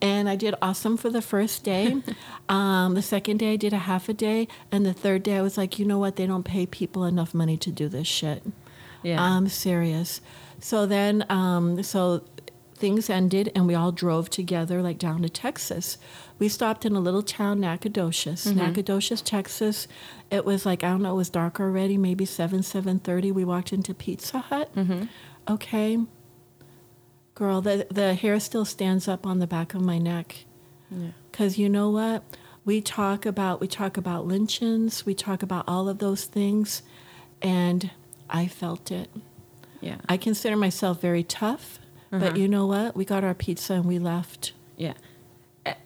[0.03, 2.03] and I did awesome for the first day.
[2.49, 4.49] um, the second day I did a half a day.
[4.71, 6.17] And the third day I was like, you know what?
[6.17, 8.43] They don't pay people enough money to do this shit.
[9.03, 9.23] Yeah.
[9.23, 10.21] I'm serious.
[10.61, 12.23] So then, um, so
[12.81, 15.99] things ended and we all drove together like down to Texas.
[16.39, 18.59] We stopped in a little town, Nacogdoches, mm-hmm.
[18.59, 19.87] Nacogdoches, Texas.
[20.31, 23.33] It was like, I don't know, it was dark already, maybe 7, 7.30.
[23.33, 24.75] We walked into Pizza Hut.
[24.75, 25.05] Mm-hmm.
[25.49, 25.99] Okay.
[27.35, 30.45] Girl, the, the hair still stands up on the back of my neck.
[30.91, 31.11] Yeah.
[31.31, 32.25] Because you know what?
[32.65, 36.83] We talk about we talk about lynchings, we talk about all of those things,
[37.41, 37.91] and
[38.29, 39.11] I felt it.
[39.81, 39.97] Yeah.
[40.09, 41.79] I consider myself very tough,
[42.13, 42.19] Uh-huh.
[42.29, 42.97] but you know what?
[42.97, 44.53] We got our pizza and we left.
[44.77, 44.95] Yeah.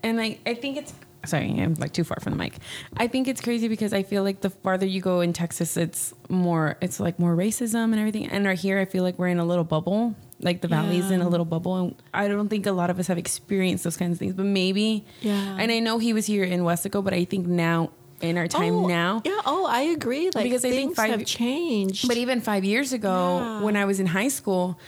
[0.03, 0.95] And I, I think it's
[1.27, 2.55] sorry, I'm like too far from the mic.
[2.97, 6.12] I think it's crazy because I feel like the farther you go in Texas, it's
[6.29, 8.27] more, it's like more racism and everything.
[8.29, 10.14] And right here, I feel like we're in a little bubble.
[10.41, 13.07] Like the valley's in a little bubble, and I don't think a lot of us
[13.07, 14.35] have experienced those kinds of things.
[14.35, 15.57] But maybe, Yeah.
[15.59, 18.75] And I know he was here in Weslaco, but I think now in our time
[18.75, 19.41] Oh, now, Yeah.
[19.47, 20.27] Oh, I agree.
[20.35, 22.07] Like Because I think things five- have changed.
[22.09, 23.62] But even five years ago, Yeah.
[23.62, 24.79] when I was in high school,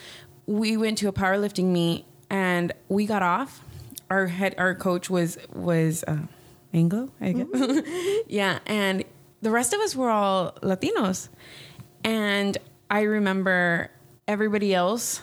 [0.47, 3.63] we went to a powerlifting meet and we got off.
[4.09, 6.19] Our head, our coach was was uh,
[6.73, 7.83] Anglo, I guess.
[8.29, 9.05] yeah, and
[9.43, 11.29] the rest of us were all Latinos,
[12.05, 12.57] and
[12.89, 13.91] I remember
[14.29, 15.21] everybody else,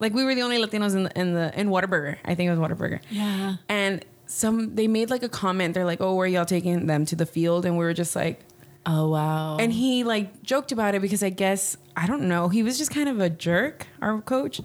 [0.00, 2.16] like we were the only Latinos in the, in the in Whataburger.
[2.24, 3.00] I think it was Whataburger.
[3.08, 3.56] Yeah.
[3.68, 5.74] and some they made like a comment.
[5.74, 8.16] They're like, "Oh, where are y'all taking them to the field?" And we were just
[8.16, 8.40] like.
[8.88, 9.56] Oh wow.
[9.58, 12.48] And he like joked about it because I guess I don't know.
[12.48, 14.60] He was just kind of a jerk, our coach.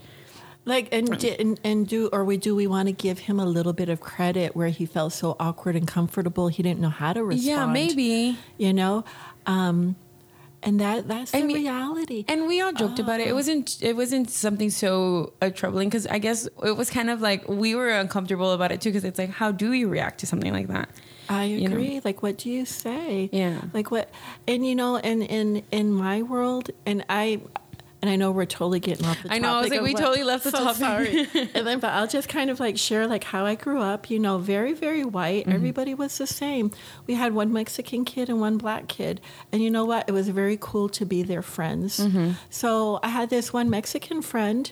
[0.65, 3.73] Like and, and and do or we do we want to give him a little
[3.73, 7.21] bit of credit where he felt so awkward and comfortable he didn't know how to
[7.21, 7.45] respond.
[7.45, 8.37] Yeah, maybe.
[8.57, 9.03] You know,
[9.45, 9.97] um,
[10.61, 12.23] and that that's I the mean- reality.
[12.29, 13.27] And we all joked about it.
[13.27, 13.77] It wasn't.
[13.83, 17.75] It wasn't something so uh, troubling because I guess it was kind of like we
[17.75, 20.69] were uncomfortable about it too because it's like, how do you react to something like
[20.69, 20.87] that?
[21.33, 21.75] I you know.
[21.75, 22.01] agree.
[22.03, 23.29] Like, what do you say?
[23.31, 23.61] Yeah.
[23.73, 24.09] Like what?
[24.47, 27.41] And you know, and in in my world, and I.
[28.01, 29.31] And I know we're totally getting off the topic.
[29.31, 30.75] I know, I was like, we what- totally left the so topic.
[30.75, 31.49] Sorry.
[31.55, 34.09] and then, but I'll just kind of like share like how I grew up.
[34.09, 35.43] You know, very very white.
[35.45, 35.55] Mm-hmm.
[35.55, 36.71] Everybody was the same.
[37.07, 39.21] We had one Mexican kid and one black kid,
[39.53, 40.03] and you know what?
[40.09, 41.97] It was very cool to be their friends.
[42.01, 42.31] Mm-hmm.
[42.49, 44.69] So I had this one Mexican friend,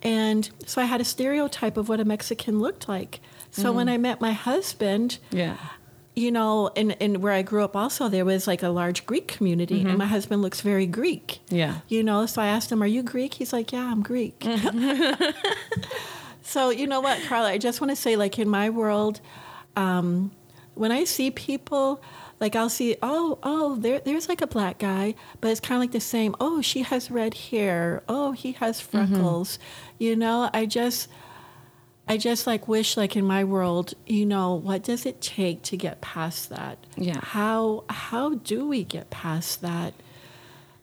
[0.00, 3.18] and so I had a stereotype of what a Mexican looked like.
[3.50, 5.56] So when I met my husband, Yeah.
[6.14, 9.28] You know, and, and where I grew up also, there was like a large Greek
[9.28, 9.98] community, and mm-hmm.
[9.98, 11.38] my husband looks very Greek.
[11.48, 11.78] Yeah.
[11.88, 13.34] You know, so I asked him, Are you Greek?
[13.34, 14.38] He's like, Yeah, I'm Greek.
[14.40, 15.30] Mm-hmm.
[16.42, 19.20] so, you know what, Carla, I just want to say, like, in my world,
[19.74, 20.32] um,
[20.74, 22.02] when I see people,
[22.40, 25.80] like, I'll see, oh, oh, there, there's like a black guy, but it's kind of
[25.80, 26.34] like the same.
[26.40, 28.02] Oh, she has red hair.
[28.06, 29.14] Oh, he has mm-hmm.
[29.14, 29.58] freckles.
[29.98, 31.08] You know, I just.
[32.12, 35.78] I just like wish like in my world, you know, what does it take to
[35.78, 36.76] get past that?
[36.94, 37.20] Yeah.
[37.22, 39.94] How how do we get past that?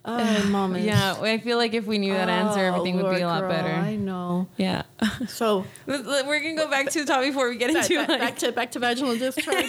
[0.05, 0.85] Oh, moments.
[0.87, 1.15] Yeah.
[1.21, 3.49] I feel like if we knew that answer, Oh, everything would be a lot girl,
[3.49, 3.69] better.
[3.73, 4.47] I know.
[4.57, 4.83] Yeah.
[5.27, 8.19] So We're gonna go back to the topic before we get back, into back, like
[8.19, 9.65] back to back to vaginal discharge.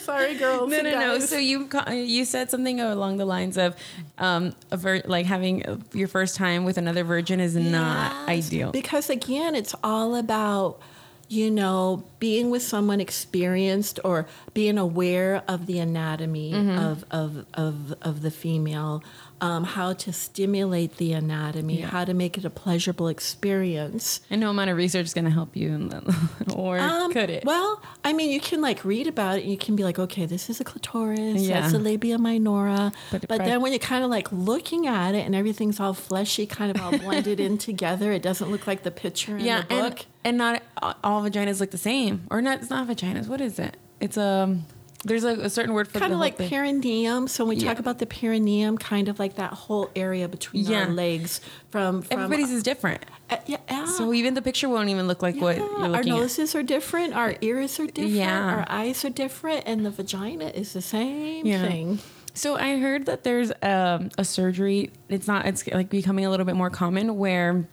[0.00, 0.70] Sorry, girls.
[0.70, 1.18] no, no, no.
[1.18, 3.74] So you you said something along the lines of,
[4.18, 8.70] um, a vir- like having your first time with another virgin is not ideal.
[8.70, 10.80] Because again, it's all about,
[11.28, 16.78] you know, being with someone experienced or being aware of the anatomy Mm-hmm.
[16.78, 19.02] of, of, of, of the female,
[19.42, 21.88] um, how to stimulate the anatomy, Yeah.
[21.88, 24.20] how to make it a pleasurable experience.
[24.30, 26.04] And no amount of research is gonna help you, in that,
[26.54, 27.44] or Um, could it?
[27.44, 30.26] Well, I mean, you can like read about it and you can be like, okay,
[30.26, 31.60] this is a clitoris, Yeah.
[31.60, 32.92] that's a labia minora.
[33.10, 36.46] But But, then when you're kind of like looking at it and everything's all fleshy,
[36.46, 39.74] kind of all blended in together, it doesn't look like the picture in yeah, the
[39.74, 39.98] book.
[40.00, 40.62] and and not
[41.02, 42.60] all vaginas look the same, or not.
[42.60, 43.26] It's not vaginas.
[43.26, 43.76] What is it?
[44.00, 44.66] It's um.
[45.04, 46.48] There's a, a certain word for kind of like thing.
[46.48, 47.26] perineum.
[47.26, 47.70] So when we Yeah.
[47.70, 50.84] talk about the perineum, kind of like that whole area between Yeah.
[50.84, 51.40] our legs
[51.70, 55.40] from, from Everybody's is different, uh, yeah, so even the picture won't even look like
[55.40, 56.18] what Yeah, you're our looking at.
[56.18, 58.54] noses are different, our ears are different, Yeah.
[58.54, 61.98] our eyes are different, and the vagina is the same thing.
[62.34, 64.90] So I heard that there's um, a surgery.
[65.10, 65.44] It's not.
[65.46, 67.68] It's like becoming a little bit more common where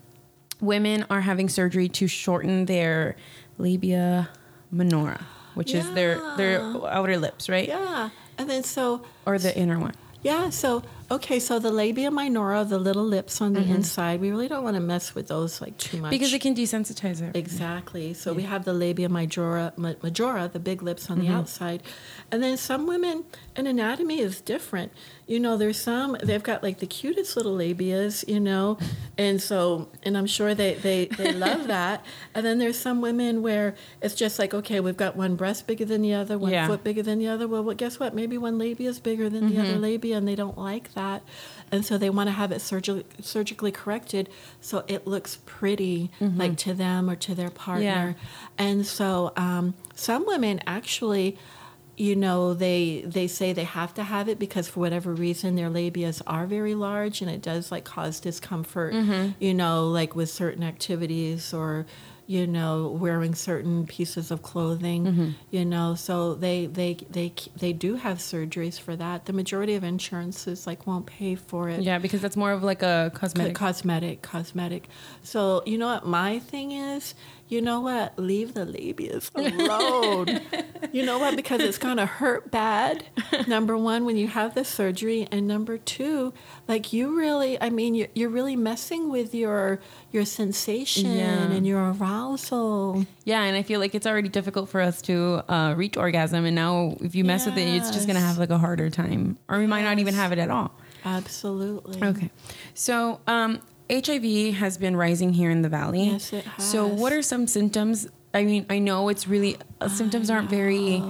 [0.59, 3.15] women are having surgery to shorten their
[3.57, 4.27] labia
[4.71, 5.25] minora,
[5.59, 7.67] which is their their outer lips, right?
[7.67, 8.09] Yeah.
[8.37, 9.93] And then so Or the inner one.
[10.23, 10.81] yeah, so
[11.11, 14.75] okay, so the labia minora, the little lips on the inside, we really don't want
[14.75, 16.03] to mess with those like too much.
[16.03, 16.09] Mm-hmm.
[16.11, 17.35] Because it can desensitize it.
[17.35, 18.13] Exactly.
[18.13, 21.27] So we have the labia majora, majora, the big lips on Mm-hmm.
[21.27, 21.83] the outside,
[22.31, 24.91] and then some women, an anatomy is different.
[25.27, 28.77] You know, there's some they've got like the cutest little labias, you know,
[29.17, 32.03] and so and I'm sure they they they love that.
[32.33, 35.85] And then there's some women where it's just like okay, we've got one breast bigger
[35.85, 36.67] than the other, one Yeah.
[36.67, 37.47] foot bigger than the other.
[37.47, 38.15] Well, well, guess what?
[38.15, 39.81] Maybe one labia is bigger than the other Mm-hmm.
[39.81, 40.98] labia, and they don't like that,
[41.71, 44.29] and so they want to have it surgically surgically corrected
[44.61, 48.15] so it looks pretty, like to them or to their partner.
[48.57, 51.37] And so um, some women actually,
[51.97, 55.69] you know, they they say they have to have it because for whatever reason their
[55.69, 58.93] labias are very large and it does like cause discomfort,
[59.39, 61.85] you know, like with certain activities or
[62.29, 65.29] you know wearing certain pieces of clothing mm-hmm.
[65.49, 69.25] you know so they they they they do have surgeries for that.
[69.25, 71.81] The majority of insurances like won't pay for it.
[71.81, 73.55] Yeah, because that's more of like a Co- cosmetic.
[73.55, 74.87] cosmetic cosmetic.
[75.23, 77.15] So you know what my thing is
[77.49, 78.17] you know what?
[78.17, 80.39] Leave the labias alone.
[80.93, 81.35] you know what?
[81.35, 83.03] Because it's gonna hurt bad.
[83.47, 86.31] Number one, when you have the surgery, and number two,
[86.67, 89.79] like you really, I mean, you're, you're really messing with your
[90.11, 91.51] your sensation Yeah.
[91.51, 93.05] and your arousal.
[93.25, 96.55] Yeah, and I feel like it's already difficult for us to uh, reach orgasm, and
[96.55, 99.57] now if you mess with it, it's just gonna have like a harder time, or
[99.57, 100.71] we might not even have it at all.
[101.05, 102.07] Absolutely.
[102.07, 102.29] Okay,
[102.73, 103.59] so um,
[103.89, 106.09] HIV has been rising here in the valley.
[106.09, 106.71] Yes, it has.
[106.71, 108.07] So, what are some symptoms?
[108.33, 111.01] I mean, I know it's really uh, symptoms aren't very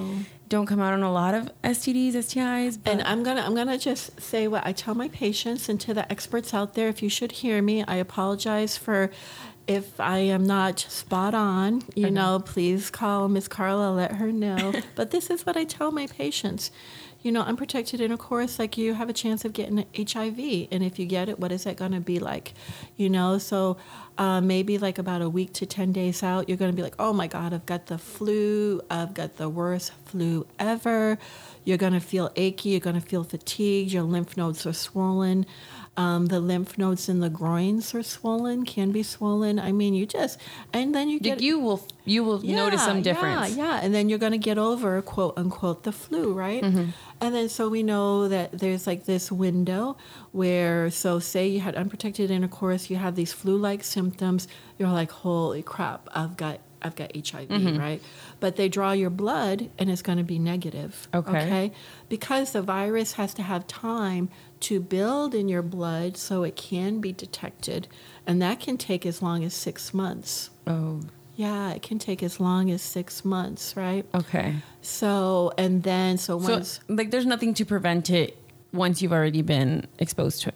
[0.49, 3.77] don't come out on a lot of STDs, STIs, but And I'm gonna I'm gonna
[3.77, 6.89] just say what I tell my patients and to the experts out there.
[6.89, 9.11] If you should hear me, I apologize for
[9.67, 11.84] if I am not spot on.
[11.95, 14.73] You know, please call Miss Carla, let her know.
[14.95, 16.71] but this is what I tell my patients.
[17.22, 21.05] You know, unprotected intercourse, like you have a chance of getting HIV, and if you
[21.05, 22.53] get it, what is that going to be like?
[22.95, 23.76] You know, so
[24.17, 26.95] uh, maybe like about a week to ten days out, you're going to be like,
[26.97, 31.17] oh my God, I've got the flu, I've got the worst flu ever.
[31.65, 32.70] You're going to feel achy.
[32.70, 33.91] You're going to feel fatigued.
[33.91, 35.45] Your lymph nodes are swollen.
[35.99, 39.59] Um, the lymph nodes in the groins are swollen, can be swollen.
[39.59, 40.39] I mean, you just,
[40.71, 41.41] and then you get.
[41.41, 43.55] you will you will notice some difference.
[43.57, 43.79] Yeah, yeah.
[43.83, 46.63] And then you're going to get over, quote unquote, the flu, right?
[46.63, 46.91] Mm-hmm.
[47.21, 49.97] And then so we know that there's like this window
[50.31, 54.47] where, so say you had unprotected intercourse, you have these flu like symptoms,
[54.77, 56.59] you're like, holy crap, I've got.
[56.81, 57.77] I've got HIV, Mm-hmm.
[57.77, 58.01] right?
[58.39, 61.09] But they draw your blood and it's going to be negative.
[61.13, 61.73] Okay.
[62.07, 64.29] Because the virus has to have time
[64.62, 67.88] to build in your blood so it can be detected.
[68.28, 70.49] And that can take as long as six months.
[70.68, 71.01] Oh,
[71.36, 74.05] Yeah, it can take as long as six months, right?
[74.14, 74.55] okay.
[74.82, 78.38] So, and then, so So once, like, there's nothing to prevent it
[78.74, 80.55] once you've already been exposed to it.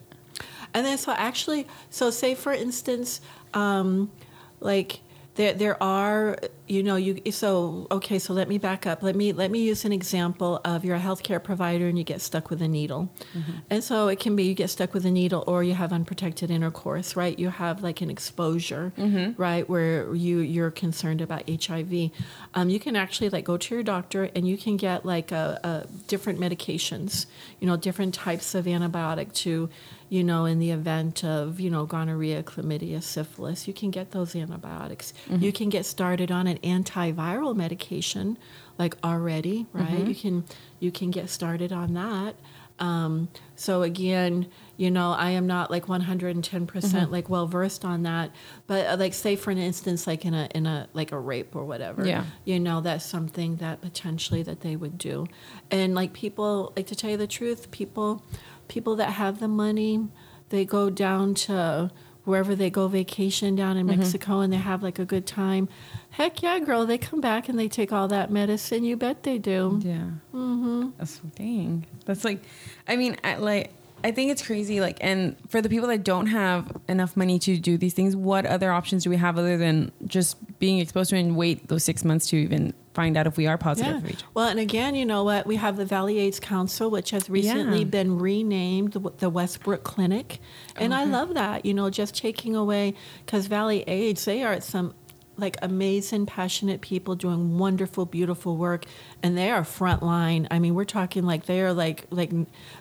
[0.74, 3.22] and then, so actually, so say for instance,
[3.54, 4.12] um,
[4.60, 5.00] like,
[5.36, 6.38] there, there are,
[6.68, 8.20] you know, you so okay.
[8.20, 9.04] So let me back up.
[9.04, 12.22] Let me let me use an example of you're a healthcare provider and you get
[12.22, 13.52] stuck with a needle, mm-hmm.
[13.70, 16.50] and so it can be you get stuck with a needle or you have unprotected
[16.50, 17.38] intercourse, right?
[17.38, 19.42] You have like an exposure, mm-hmm.
[19.42, 22.12] right, where you you're concerned about HIV.
[22.54, 25.60] Um, you can actually like go to your doctor and you can get like a,
[25.64, 27.26] a different medications,
[27.60, 29.70] you know, different types of antibiotic to
[30.14, 34.36] you know, in the event of, you know, gonorrhea, chlamydia, syphilis, you can get those
[34.36, 35.12] antibiotics.
[35.28, 35.44] Mm-hmm.
[35.44, 38.38] You can get started on an antiviral medication,
[38.78, 40.08] like already, right?
[40.08, 40.44] You can
[40.80, 42.36] you can get started on that.
[42.80, 44.48] Um, so again,
[44.78, 48.32] you know, I am not like 110% like well versed on that,
[48.68, 51.56] but uh, like say for an instance, like in a in a like a rape
[51.56, 52.26] or whatever, Yeah.
[52.46, 55.28] you know, that's something that potentially that they would do,
[55.70, 58.24] and like people, like to tell you the truth, people
[58.68, 60.08] people that have the money,
[60.50, 61.92] they go down to
[62.26, 65.68] wherever they go vacation down in Mexico and they have like a good time.
[66.12, 68.84] Heck yeah, girl, they come back and they take all that medicine.
[68.84, 69.80] You bet they do.
[69.84, 70.10] Yeah.
[70.34, 70.92] Mm-hmm.
[70.98, 71.86] That's dang.
[72.06, 72.42] That's like,
[72.88, 73.72] I mean, I, like,
[74.06, 74.82] I think it's crazy.
[74.82, 78.46] Like, and for the people that don't have enough money to do these things, what
[78.46, 81.84] other options do we have other than just being exposed to it and wait those
[81.84, 84.24] six months to even find out if we are positive for each?
[84.34, 85.46] Well, and again, you know what?
[85.48, 87.86] We have the Valley AIDS Council, which has recently Yeah.
[87.86, 90.40] been renamed the, the Westbrook Clinic.
[90.76, 92.94] And I love that, you know, just taking away,
[93.26, 94.94] because Valley AIDS, they are some
[95.36, 98.86] like amazing, passionate people doing wonderful, beautiful work.
[99.24, 100.48] And they are frontline.
[100.52, 102.32] I mean, we're talking like they are like, like,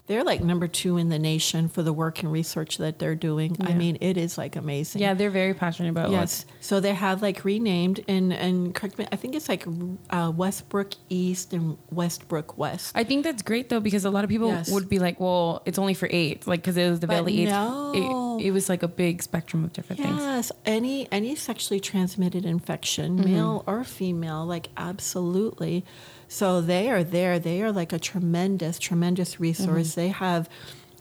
[0.09, 3.57] they're like number two in the nation for the work and research that they're doing.
[3.61, 5.01] I mean, it is like amazing.
[5.01, 6.45] Yeah, they're very passionate about Yes.
[6.61, 9.07] So they have like renamed and and correct me.
[9.13, 9.65] I think it's like
[10.11, 12.91] uh, Westbrook East and Westbrook West.
[12.97, 14.69] I think that's great though because a lot of people Yes.
[14.69, 17.51] would be like, "Well, it's only for AIDS," like because it was the AIDS.
[17.53, 18.39] no.
[18.41, 20.19] It, it was like a big spectrum of different things.
[20.19, 23.33] Yes, any any sexually transmitted infection, Mm-hmm.
[23.33, 25.85] male or female, like absolutely.
[26.33, 27.39] So they are there.
[27.39, 29.91] They are like a tremendous, tremendous resource.
[29.91, 30.01] Mm-hmm.
[30.01, 30.49] They have,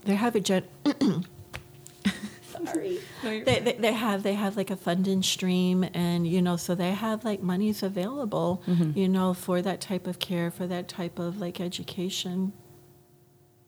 [0.04, 0.64] they have a gen.
[2.66, 3.00] Sorry.
[3.24, 6.92] They, they, they have they have like a funding stream and you know so they
[6.92, 8.98] have like monies available Mm-hmm.
[8.98, 12.54] you know for that type of care for that type of like education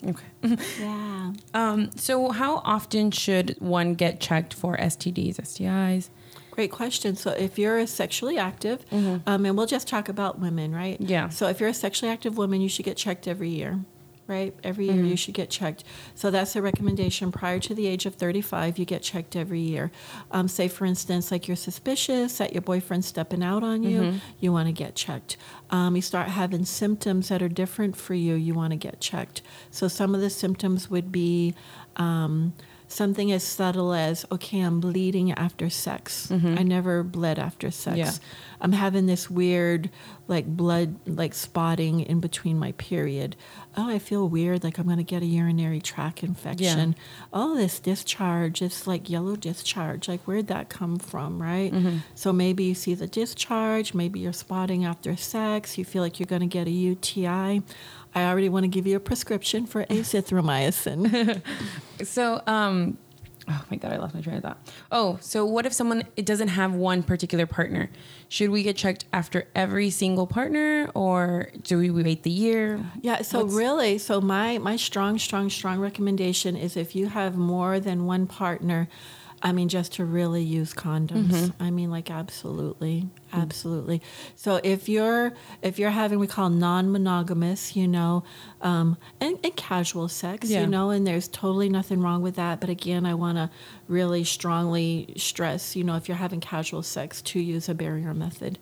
[0.05, 0.57] Okay.
[0.79, 6.09] yeah Um, so, how often should one get checked for STDs, STIs?
[6.53, 7.15] Great question.
[7.15, 10.99] So, if you're a sexually active, um, and we'll just talk about women, right?
[10.99, 11.09] Mm-hmm.
[11.11, 11.29] Yeah.
[11.29, 13.79] So, if you're a sexually active woman, you should get checked every year,
[14.27, 14.53] right?
[14.63, 15.07] Every year Mm-hmm.
[15.07, 15.83] you should get checked.
[16.13, 17.31] So, that's a recommendation.
[17.31, 19.89] Prior to the age of 35, you get checked every year.
[20.29, 24.17] Um, say, for instance, like you're suspicious that your boyfriend's stepping out on you, Mm-hmm.
[24.39, 25.37] you want to get checked.
[25.71, 29.41] Um, you start having symptoms that are different for you, you want to get checked.
[29.71, 31.55] So, some of the symptoms would be
[31.95, 32.53] um,
[32.93, 36.27] something as subtle as okay, I'm bleeding after sex.
[36.27, 36.57] Mm-hmm.
[36.59, 37.97] I never bled after sex.
[37.97, 38.11] Yeah.
[38.61, 39.89] I'm having this weird
[40.27, 43.35] like blood like spotting in between my period.
[43.75, 46.95] Oh, I feel weird like I'm going to get a urinary tract infection.
[47.33, 50.07] Oh, this discharge, this like yellow discharge.
[50.07, 51.73] Like where'd that come from, right?
[51.73, 51.97] Mm-hmm.
[52.15, 56.27] So maybe you see the discharge, maybe you're spotting after sex, you feel like you're
[56.27, 57.63] going to get a UTI.
[58.15, 61.41] I already want to give you a prescription for azithromycin.
[62.03, 62.97] So, um,
[63.47, 64.57] oh my god, I lost my train of thought.
[64.91, 67.89] Oh, so what if someone it doesn't have one particular partner?
[68.27, 72.83] Should we get checked after every single partner, or do we wait the year?
[73.01, 77.37] Yeah, so What's- really, so my my strong, strong, strong recommendation is if you have
[77.37, 78.89] more than one partner,
[79.45, 81.27] I mean, just to really use condoms.
[81.27, 81.61] Mm-hmm.
[81.61, 84.01] I mean, like absolutely, absolutely.
[84.37, 88.23] So if you're if you're having we call non-monogamous, you know,
[88.61, 90.61] um, and, and casual sex, Yeah.
[90.61, 92.61] you know, and there's totally nothing wrong with that.
[92.61, 93.49] But again, I want to
[93.89, 98.57] really strongly stress, you know, if you're having casual sex, to use a barrier method.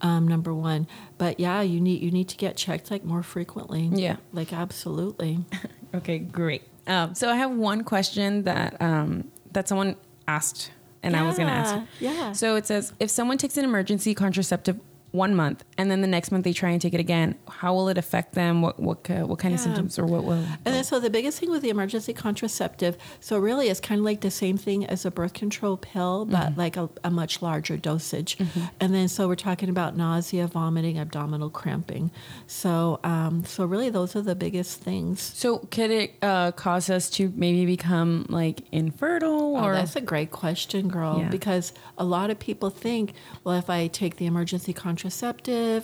[0.00, 3.88] Um, number one, but yeah, you need you need to get checked like more frequently.
[3.92, 4.16] Yeah.
[4.32, 5.38] like absolutely.
[5.94, 6.62] Okay, great.
[6.88, 9.94] Um, so I have one question that um, that someone
[10.26, 10.70] asked,
[11.02, 11.74] and I was going to ask.
[12.00, 12.32] Yeah, yeah.
[12.32, 14.80] So it says, if someone takes an emergency contraceptive
[15.14, 17.88] one month and then the next month they try and take it again, how will
[17.88, 18.60] it affect them?
[18.62, 20.44] What what ki- what kind of symptoms or what will?
[20.64, 24.04] And then, so the biggest thing with the emergency contraceptive, so really it's kind of
[24.04, 26.58] like the same thing as a birth control pill, but Mm-hmm.
[26.60, 28.36] like a, a much larger dosage.
[28.80, 32.10] And then, so we're talking about nausea, vomiting, abdominal cramping.
[32.48, 35.20] So, um, so really those are the biggest things.
[35.20, 39.74] So could it uh, cause us to maybe become like infertile Oh, or?
[39.74, 41.18] that's a great question, girl.
[41.20, 41.28] Yeah.
[41.28, 45.03] Because a lot of people think, well, if I take the emergency contraceptive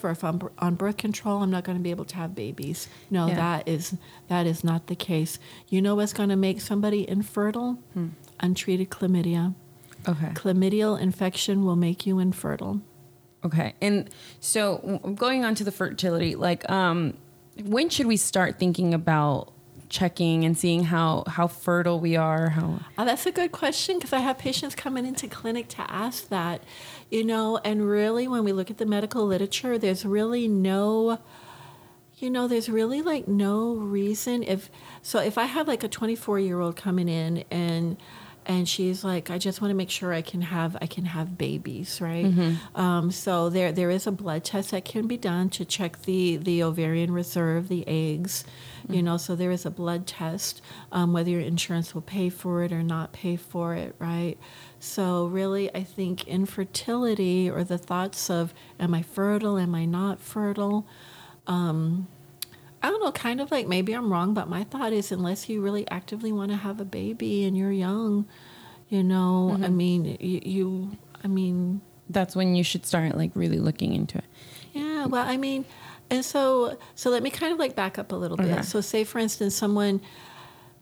[0.04, 2.88] or if I'm on birth control, I'm not going to be able to have babies.
[3.10, 3.34] No, Yeah.
[3.36, 3.96] that is
[4.28, 5.38] that is not the case.
[5.68, 7.78] You know what's going to make somebody infertile?
[7.94, 8.08] Hmm.
[8.40, 9.54] Untreated chlamydia.
[10.08, 10.28] okay.
[10.34, 12.80] Chlamydial infection will make you infertile.
[13.44, 13.74] Okay.
[13.80, 14.08] And
[14.40, 17.14] so going on to the fertility, like, um,
[17.64, 19.52] when should we start thinking about
[19.90, 22.50] checking and seeing how how fertile we are?
[22.50, 26.28] How Oh, that's a good question because I have patients coming into clinic to ask
[26.28, 26.62] that,
[27.10, 31.18] you know, and really when we look at the medical literature, there's really no,
[32.18, 34.70] you know, there's really like no reason if,
[35.02, 37.96] so if I have like a 24 year old coming in and,
[38.50, 41.38] and she's like, I just want to make sure I can have I can have
[41.38, 42.26] babies, right?
[42.74, 46.36] Um, so there there is a blood test that can be done to check the
[46.36, 48.44] the ovarian reserve, the eggs,
[48.88, 49.18] you know.
[49.18, 52.82] So there is a blood test, um, whether your insurance will pay for it or
[52.82, 54.36] not pay for it, right?
[54.80, 60.18] So really, I think infertility or the thoughts of am I fertile, am I not
[60.20, 60.88] fertile,
[61.46, 62.08] um,
[62.82, 65.60] I don't know, kind of like maybe I'm wrong, but my thought is unless you
[65.60, 68.26] really actively want to have a baby and you're young,
[68.88, 69.76] you know, I mm-hmm.
[69.76, 74.24] mean, you, you, I mean, that's when you should start like really looking into it.
[74.72, 75.64] yeah, well, I mean,
[76.10, 78.50] and so, so let me kind of like back up a little bit.
[78.50, 78.62] Okay.
[78.62, 80.00] So, say for instance, someone,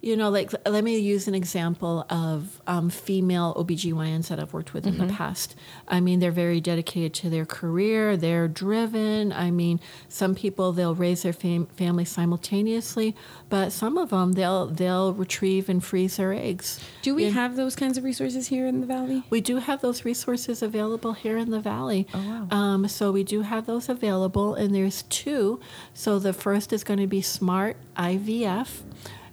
[0.00, 4.72] you know, like let me use an example of um, female OBGYNs that I've worked
[4.72, 5.56] with in the past.
[5.88, 9.32] I mean, they're very dedicated to their career, they're driven.
[9.32, 13.16] I mean, some people they'll raise their fam- family simultaneously,
[13.48, 16.78] but some of them they'll they'll retrieve and freeze their eggs.
[17.02, 17.30] Do we Yeah.
[17.30, 19.24] have those kinds of resources here in the valley?
[19.30, 22.06] We do have those resources available here in the valley.
[22.14, 22.18] Oh,
[22.50, 22.56] wow.
[22.56, 25.58] Um, so we do have those available, and there's two.
[25.92, 28.82] So the first is going to be Smart IVF,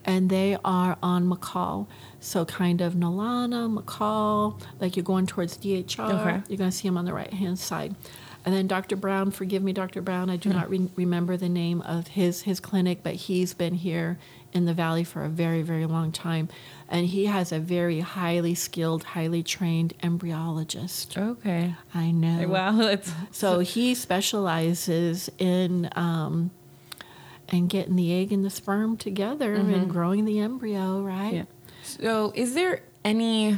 [0.05, 1.87] and they are on McColl.
[2.19, 6.21] So kind of Nolana, McCall, like you're going towards DHR.
[6.21, 6.43] Okay.
[6.47, 7.95] You're going to see them on the right hand side.
[8.45, 8.95] And then Dr.
[8.95, 10.03] Brown, forgive me, Dr.
[10.03, 13.73] Brown, I do not re- remember the name of his his clinic, but he's been
[13.73, 14.19] here
[14.53, 16.49] in the valley for a very very long time,
[16.87, 21.17] and he has a very highly skilled, highly trained embryologist.
[21.17, 21.73] Okay.
[21.95, 22.47] I know.
[22.47, 26.51] Wow, that's So he specializes in um,
[27.51, 31.33] in getting the egg and the sperm together and growing the embryo, right?
[31.33, 31.43] Yeah.
[31.83, 33.53] So, is there any,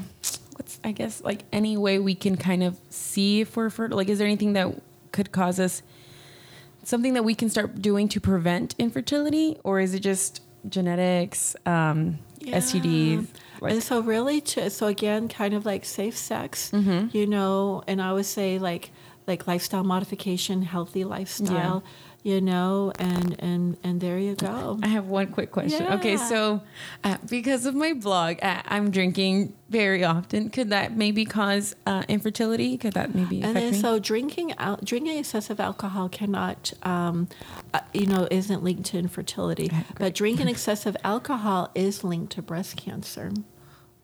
[0.56, 3.98] what's I guess like any way we can kind of see if we're fertile?
[3.98, 4.74] Like, is there anything that
[5.12, 5.82] could cause us
[6.84, 12.20] something that we can start doing to prevent infertility, or is it just genetics, um,
[12.42, 13.28] STDs?
[13.60, 17.18] Like, and so really to so again kind of like safe sex Mm-hmm.
[17.18, 18.92] you know and i would say like
[19.26, 21.84] like lifestyle modification healthy lifestyle
[22.28, 25.88] you know and and and there you go I have one quick question.
[25.94, 26.62] Okay, so
[27.04, 30.50] uh, because of my blog, uh, I'm drinking very often.
[30.50, 32.78] Could that maybe cause uh, infertility?
[32.78, 37.30] Could that maybe and then so drinking out drinking excessive alcohol cannot um,
[37.74, 42.76] uh, you know isn't linked to infertility but drinking excessive alcohol is linked to breast
[42.76, 43.32] cancer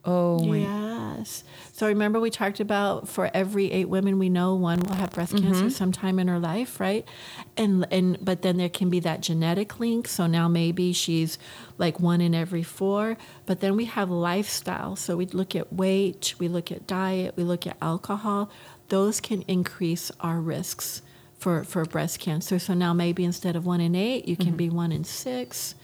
[0.06, 0.54] Oh.
[0.54, 1.44] Yes.
[1.72, 5.34] So remember we talked about for every eight women we know, one will have breast
[5.34, 5.46] Mm-hmm.
[5.52, 7.08] cancer sometime in her life, right?
[7.56, 10.08] And and but then there can be that genetic link.
[10.10, 11.40] So now maybe she's
[11.78, 13.16] like one in every four.
[13.46, 14.96] But then we have lifestyle.
[14.98, 18.50] So we look at weight, we look at diet, we look at alcohol.
[18.90, 21.02] Those can increase our risks
[21.40, 22.60] for, for breast cancer.
[22.60, 24.56] So now maybe instead of one in eight, you can Mm-hmm.
[24.58, 25.76] be one in six.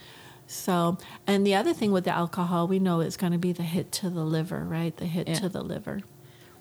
[0.52, 0.98] So,
[1.28, 3.92] and the other thing with the alcohol, we know it's going to be the hit
[3.94, 4.96] to the liver, right?
[4.98, 5.36] The hit Yeah.
[5.36, 6.02] to the liver.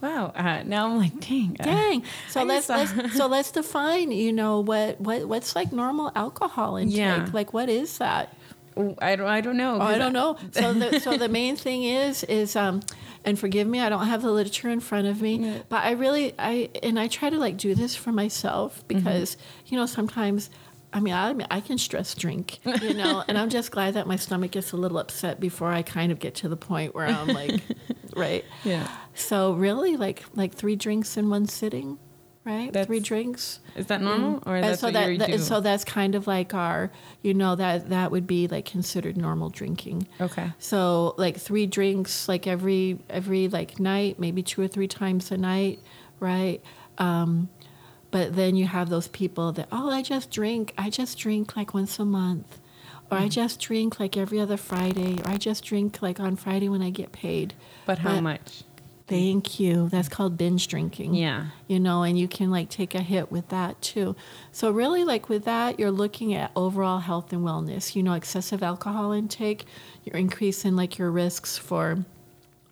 [0.03, 0.27] Wow.
[0.37, 1.57] Uh, now I'm like, dang.
[1.59, 2.03] uh, Dang.
[2.29, 4.13] So let's, let's so let's define.
[4.13, 6.99] You know what what what's like normal alcohol intake?
[6.99, 7.29] Yeah.
[7.33, 8.37] Like what is that?
[9.01, 9.27] I don't.
[9.27, 9.77] I don't know.
[9.77, 10.37] Oh, I don't know.
[10.53, 12.81] So the so the main thing is is um,
[13.25, 15.59] and forgive me, I don't have the literature in front of me, Yeah.
[15.69, 18.99] but I really I and I try to like do this for myself Mm-hmm.
[18.99, 19.37] because
[19.67, 20.51] you know sometimes.
[20.93, 24.17] I mean, I, I can stress drink, you know, and I'm just glad that my
[24.17, 27.29] stomach gets a little upset before I kind of get to the point where I'm
[27.29, 27.61] like,
[28.17, 28.45] right?
[28.65, 28.89] Yeah.
[29.15, 31.99] So really, like like three drinks in one sitting,
[32.45, 32.73] right?
[32.73, 33.61] That's- three drinks.
[33.77, 36.55] Is that normal, or And that's so what that, that- so that's kind of like
[36.55, 36.91] our,
[37.23, 40.09] you know, that that would be like considered normal drinking.
[40.21, 40.53] okay.
[40.59, 45.37] So like three drinks like every every like night, maybe two or three times a
[45.37, 45.81] night,
[46.19, 46.63] right?
[46.97, 47.49] Um,
[48.11, 51.75] but then you have those people that oh, I just drink, I just drink like
[51.75, 52.59] once a month,
[53.11, 53.25] or Mm-hmm.
[53.25, 56.83] I just drink like every other Friday, or I just drink like on Friday when
[56.83, 57.55] I get paid.
[57.87, 58.63] But how But- much?
[59.07, 59.89] Thank you.
[59.89, 61.47] That's called binge drinking Yeah.
[61.67, 64.15] you know, and you can like take a hit with that too.
[64.53, 67.97] So really like with that, you're looking at overall health and wellness.
[67.97, 69.65] You know, excessive alcohol intake,
[70.05, 72.05] you're increasing like your risks for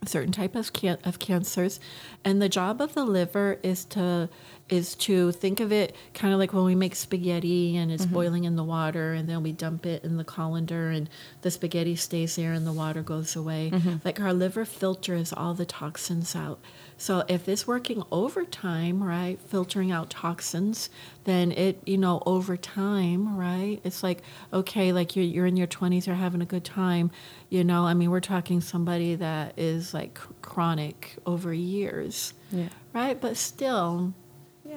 [0.05, 1.79] certain type of, can- of cancers
[2.23, 4.29] and the job of the liver is to
[4.69, 8.13] is to think of it kind of like when we make spaghetti and it's mm-hmm.
[8.13, 11.09] boiling in the water and then we dump it in the colander and
[11.41, 13.71] the spaghetti stays there and the water goes away.
[13.73, 13.97] Mm-hmm.
[14.03, 16.59] Like our liver filters all the toxins out.
[16.97, 20.89] So if it's working overtime right filtering out toxins
[21.23, 25.67] then it you know over time right it's like okay like you're, you're in your
[25.67, 27.11] 20s you're having a good time
[27.49, 32.33] you know i mean we're talking somebody that is like chronic over years.
[32.51, 32.69] Yeah.
[32.93, 34.13] right but still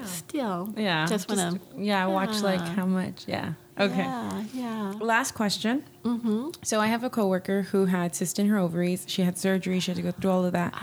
[0.00, 0.06] Yeah.
[0.06, 1.06] still Yeah.
[1.06, 2.06] just want to Yeah.
[2.06, 3.24] Watch like how much.
[3.26, 3.52] Yeah.
[3.78, 3.96] Okay.
[3.98, 5.84] yeah yeah Last question.
[6.04, 6.50] Mm-hmm.
[6.62, 9.04] So I have a coworker who had cyst in her ovaries.
[9.08, 9.80] She had surgery.
[9.80, 10.74] She had to go through all of that.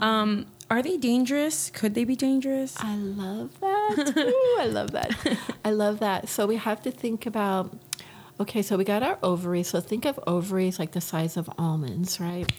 [0.00, 1.70] Um, are they dangerous?
[1.70, 2.76] Could they be dangerous?
[2.78, 4.14] I love that.
[4.16, 5.10] Ooh, I love that.
[5.64, 6.28] I love that.
[6.28, 7.76] So we have to think about
[8.38, 9.68] okay, so we got our ovaries.
[9.68, 12.50] So think of ovaries like the size of almonds, right?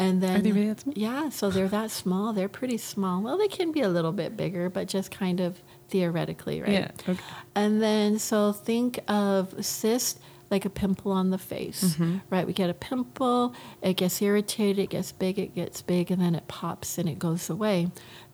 [0.00, 0.94] And then Are they really that small?
[0.96, 2.32] Yeah, so they're that small.
[2.32, 3.22] They're pretty small.
[3.22, 6.72] Well, they can be a little bit bigger, but just kind of theoretically, right?
[6.72, 7.20] Yeah, okay.
[7.54, 10.18] And then so think of cyst
[10.50, 12.16] like a pimple on the face, Mm-hmm.
[12.30, 12.44] right?
[12.46, 16.34] We get a pimple, it gets irritated, it gets big, it gets big, and then
[16.34, 17.88] it pops and it goes away.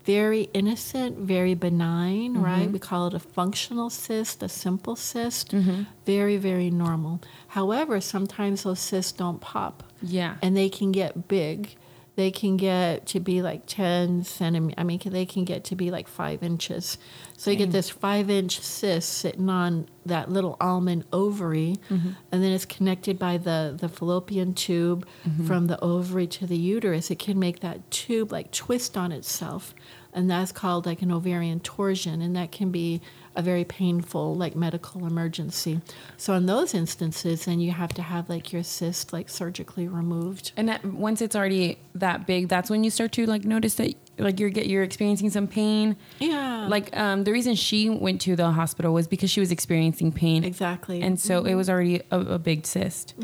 [0.05, 2.45] Very innocent, very benign, Mm-hmm.
[2.45, 2.71] right?
[2.71, 5.51] We call it a functional cyst, a simple cyst.
[5.53, 5.83] Mm-hmm.
[6.07, 7.21] Very, very normal.
[7.49, 10.36] However, sometimes those cysts don't pop Yeah.
[10.42, 11.76] and they can get big.
[12.16, 14.74] They can get to be like 10 centimeters.
[14.78, 16.97] I mean, they can get to be like five inches.
[17.36, 22.12] So you get this five inch cyst sitting on that little almond ovary, mm-hmm.
[22.32, 25.47] and then it's connected by the, the fallopian tube mm-hmm.
[25.47, 27.11] from the ovary to the uterus.
[27.11, 29.74] It can make that tube like twist on itself,
[30.17, 33.01] and that's called like an ovarian torsion, and that can be
[33.37, 35.83] a very painful like medical emergency.
[36.17, 40.53] So in those instances, then you have to have like your cyst like surgically removed.
[40.57, 43.95] And that, once it's already that big, that's when you start to like notice that
[44.19, 45.97] like you're get you're experiencing some pain.
[46.19, 46.67] Yeah.
[46.67, 50.43] Like um, the reason she went to the hospital was because she was experiencing pain.
[50.43, 51.03] exactly.
[51.03, 53.14] and so it was already a, a big cyst.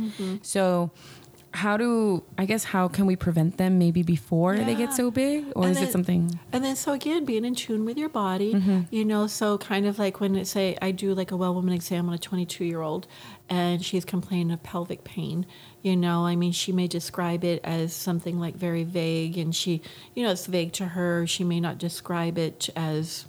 [0.43, 0.91] So,
[1.55, 5.47] how do I guess how can we prevent them maybe before they get so big,
[5.55, 6.41] or And is then- it something?
[6.53, 8.81] And then, so again, being in tune with your body, mm-hmm.
[8.91, 11.75] you know, so kind of like when it say I do like a well woman
[11.75, 13.07] exam on a 22 year old
[13.49, 15.45] and she's complaining of pelvic pain,
[15.83, 19.83] you know, I mean, she may describe it as something like very vague and she,
[20.15, 21.27] you know, it's vague to her.
[21.27, 23.27] She may not describe it as,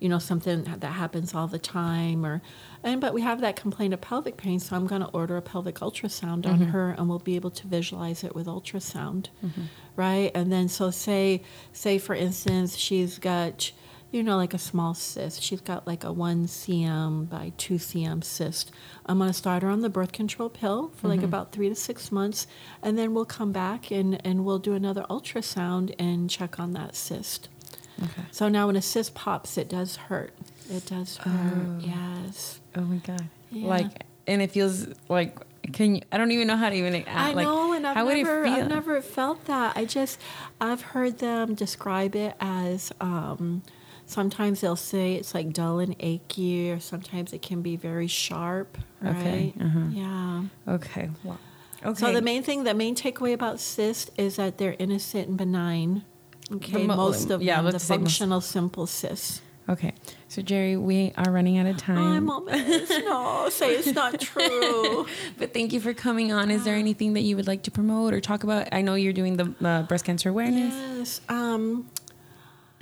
[0.00, 2.40] you know, something that happens all the time or,
[2.84, 5.42] and, but we have that complaint of pelvic pain, so I'm going to order a
[5.42, 6.64] pelvic ultrasound on mm-hmm.
[6.64, 9.62] her and we'll be able to visualize it with ultrasound mm-hmm.
[9.96, 10.30] right?
[10.34, 11.42] And then so say
[11.72, 13.72] say for instance she's got
[14.10, 15.42] you know like a small cyst.
[15.42, 18.70] She's got like a 1 cm by 2 cm cyst.
[19.06, 21.26] I'm going to start her on the birth control pill for like mm-hmm.
[21.26, 22.46] about 3 to 6 months
[22.82, 26.94] and then we'll come back and and we'll do another ultrasound and check on that
[26.94, 27.48] cyst.
[28.02, 28.22] Okay.
[28.30, 30.32] So now when a cyst pops it does hurt.
[30.70, 31.80] It does hurt.
[31.80, 32.60] Yes.
[32.76, 33.28] Oh my god!
[33.50, 33.68] Yeah.
[33.68, 35.38] Like, and it feels like
[35.72, 37.96] can you, I don't even know how to even act, I like know, and I've
[37.96, 38.52] How would it never, feel?
[38.52, 39.76] I've never felt that.
[39.76, 40.20] I just,
[40.60, 42.92] I've heard them describe it as.
[43.00, 43.62] Um,
[44.06, 48.78] sometimes they'll say it's like dull and achy, or sometimes it can be very sharp.
[49.04, 49.86] Okay, uh-huh.
[49.90, 50.42] Yeah.
[50.66, 51.10] Okay.
[51.22, 51.38] Well.
[51.84, 52.00] Okay.
[52.00, 56.04] So the main thing, the main takeaway about cysts is that they're innocent and benign.
[56.52, 59.42] Okay, mo- most of yeah, them, the functional simple cysts.
[59.68, 59.92] Okay.
[60.28, 61.98] So Gerie, we are running out of time.
[61.98, 65.06] I'm almost no, say it's not true.
[65.36, 66.50] But thank you for coming on.
[66.50, 68.68] Is there anything that you would like to promote or talk about?
[68.72, 70.74] I know you're doing the uh, breast cancer awareness.
[70.74, 71.20] Yes.
[71.28, 71.90] Um,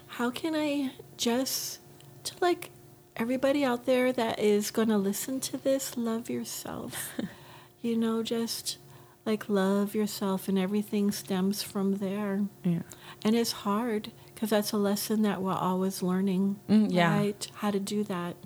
[0.07, 1.81] how can I just
[2.25, 2.71] to like
[3.17, 7.13] everybody out there that is going to listen to this, love yourself.
[7.83, 8.79] you know, just
[9.27, 12.45] like love yourself, and everything stems from there.
[12.65, 12.83] Yeah.
[13.25, 16.61] And it's hard because that's a lesson that we're always learning.
[16.69, 17.17] Mm, yeah.
[17.17, 17.51] Right?
[17.55, 18.37] How to do that.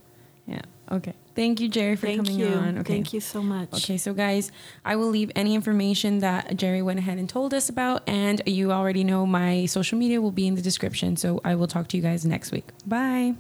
[0.47, 0.63] Yeah.
[0.91, 1.15] Okay.
[1.37, 2.49] Thank you, Gerie, for Thank coming you.
[2.49, 2.79] on.
[2.79, 2.95] Okay.
[2.95, 3.73] Thank you so much.
[3.73, 4.51] Okay, so guys,
[4.85, 8.73] I will leave any information that Gerie went ahead and told us about, and you
[8.73, 11.17] already know my social media will be in the description.
[11.17, 12.67] So I will talk to you guys next week.
[12.85, 13.37] Bye.